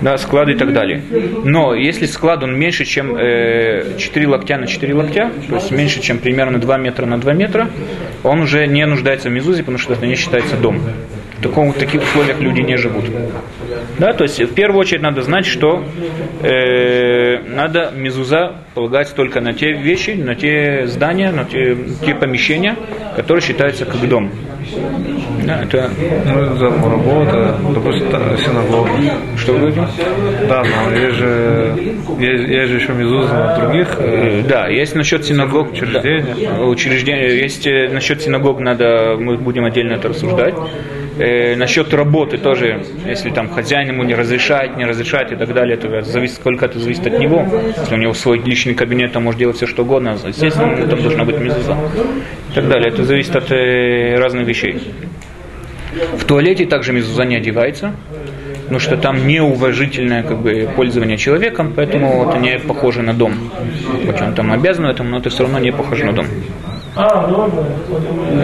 Да, 0.00 0.16
склады 0.18 0.52
и 0.52 0.54
так 0.54 0.72
далее. 0.72 1.02
Но 1.44 1.74
если 1.74 2.06
склад 2.06 2.42
он 2.42 2.58
меньше, 2.58 2.84
чем 2.84 3.16
э, 3.16 3.96
4 3.98 4.26
локтя 4.26 4.56
на 4.56 4.66
4 4.66 4.94
локтя, 4.94 5.30
то 5.48 5.56
есть 5.56 5.70
меньше, 5.70 6.00
чем 6.00 6.18
примерно 6.18 6.58
2 6.58 6.78
метра 6.78 7.06
на 7.06 7.20
2 7.20 7.32
метра, 7.34 7.68
он 8.22 8.40
уже 8.40 8.66
не 8.66 8.86
нуждается 8.86 9.28
в 9.28 9.32
мезузе, 9.32 9.60
потому 9.60 9.78
что 9.78 9.92
это 9.92 10.06
не 10.06 10.14
считается 10.14 10.56
дом. 10.56 10.80
В, 11.40 11.42
таком, 11.42 11.72
в 11.72 11.76
таких 11.78 12.02
условиях 12.02 12.38
люди 12.40 12.60
не 12.60 12.76
живут. 12.76 13.04
Да, 13.98 14.12
то 14.12 14.24
есть 14.24 14.38
в 14.40 14.52
первую 14.54 14.80
очередь 14.80 15.00
надо 15.00 15.22
знать, 15.22 15.46
что 15.46 15.82
э, 16.42 17.38
надо 17.48 17.92
мезуза 17.96 18.56
полагать 18.74 19.14
только 19.14 19.40
на 19.40 19.54
те 19.54 19.72
вещи, 19.72 20.10
на 20.10 20.34
те 20.34 20.86
здания, 20.86 21.30
на 21.32 21.44
те, 21.46 21.76
те 22.04 22.14
помещения, 22.14 22.76
которые 23.16 23.42
считаются 23.42 23.86
как 23.86 24.06
дом. 24.06 24.30
Да, 25.46 25.62
это 25.62 25.90
Ну, 26.26 26.58
там 26.58 26.90
работа, 26.90 27.56
допустим, 27.74 28.06
синагога. 28.44 28.90
что 29.38 29.52
вы 29.54 29.58
говорите? 29.70 29.88
Да, 30.48 30.62
но 30.62 30.94
есть 30.96 31.16
же, 31.16 31.74
есть, 32.18 32.48
есть 32.48 32.70
же 32.70 32.76
еще 32.76 32.92
мезуза 32.92 33.32
на 33.32 33.56
других. 33.58 33.96
э, 33.98 34.40
Э, 34.40 34.42
Да, 34.46 34.68
есть 34.68 34.94
насчет 34.94 35.24
синагог 35.24 35.72
Учреждения. 35.72 36.36
да, 36.58 36.64
учреждения. 36.66 37.28
Есть 37.40 37.66
э, 37.66 37.88
насчет 37.90 38.20
синагог 38.20 38.60
надо, 38.60 39.16
мы 39.18 39.38
будем 39.38 39.64
отдельно 39.64 39.94
это 39.94 40.08
рассуждать. 40.08 40.54
Э, 41.20 41.54
насчет 41.54 41.92
работы 41.92 42.38
тоже, 42.38 42.82
если 43.04 43.28
там 43.28 43.50
хозяин 43.50 43.88
ему 43.88 44.04
не 44.04 44.14
разрешает, 44.14 44.78
не 44.78 44.86
разрешает 44.86 45.32
и 45.32 45.36
так 45.36 45.52
далее, 45.52 45.76
то 45.76 46.00
зависит, 46.00 46.36
сколько 46.36 46.64
это 46.64 46.78
зависит 46.78 47.06
от 47.06 47.18
него. 47.18 47.46
Если 47.76 47.94
у 47.94 47.98
него 47.98 48.14
свой 48.14 48.38
личный 48.38 48.72
кабинет, 48.72 49.12
там 49.12 49.24
может 49.24 49.38
делать 49.38 49.56
все 49.56 49.66
что 49.66 49.82
угодно, 49.82 50.16
естественно, 50.26 50.72
ему 50.72 50.88
там 50.88 51.02
должна 51.02 51.24
быть 51.24 51.38
мезуза. 51.38 51.76
И 52.50 52.54
так 52.54 52.68
далее. 52.68 52.88
Это 52.88 53.04
зависит 53.04 53.36
от 53.36 53.52
э, 53.52 54.16
разных 54.16 54.46
вещей. 54.46 54.80
В 56.16 56.24
туалете 56.24 56.64
также 56.64 56.94
мезуза 56.94 57.24
не 57.24 57.36
одевается, 57.36 57.92
потому 58.62 58.80
что 58.80 58.96
там 58.96 59.26
неуважительное 59.26 60.22
как 60.22 60.38
бы, 60.38 60.70
пользование 60.74 61.18
человеком, 61.18 61.74
поэтому 61.76 62.30
это 62.30 62.38
не 62.38 62.58
похоже 62.58 63.02
на 63.02 63.12
дом. 63.12 63.34
Хоть 64.06 64.22
он 64.22 64.32
там 64.32 64.52
обязан 64.52 64.86
этому, 64.86 65.10
но 65.10 65.18
это 65.18 65.28
все 65.28 65.42
равно 65.42 65.58
не 65.58 65.70
похоже 65.70 66.06
на 66.06 66.14
дом. 66.14 66.26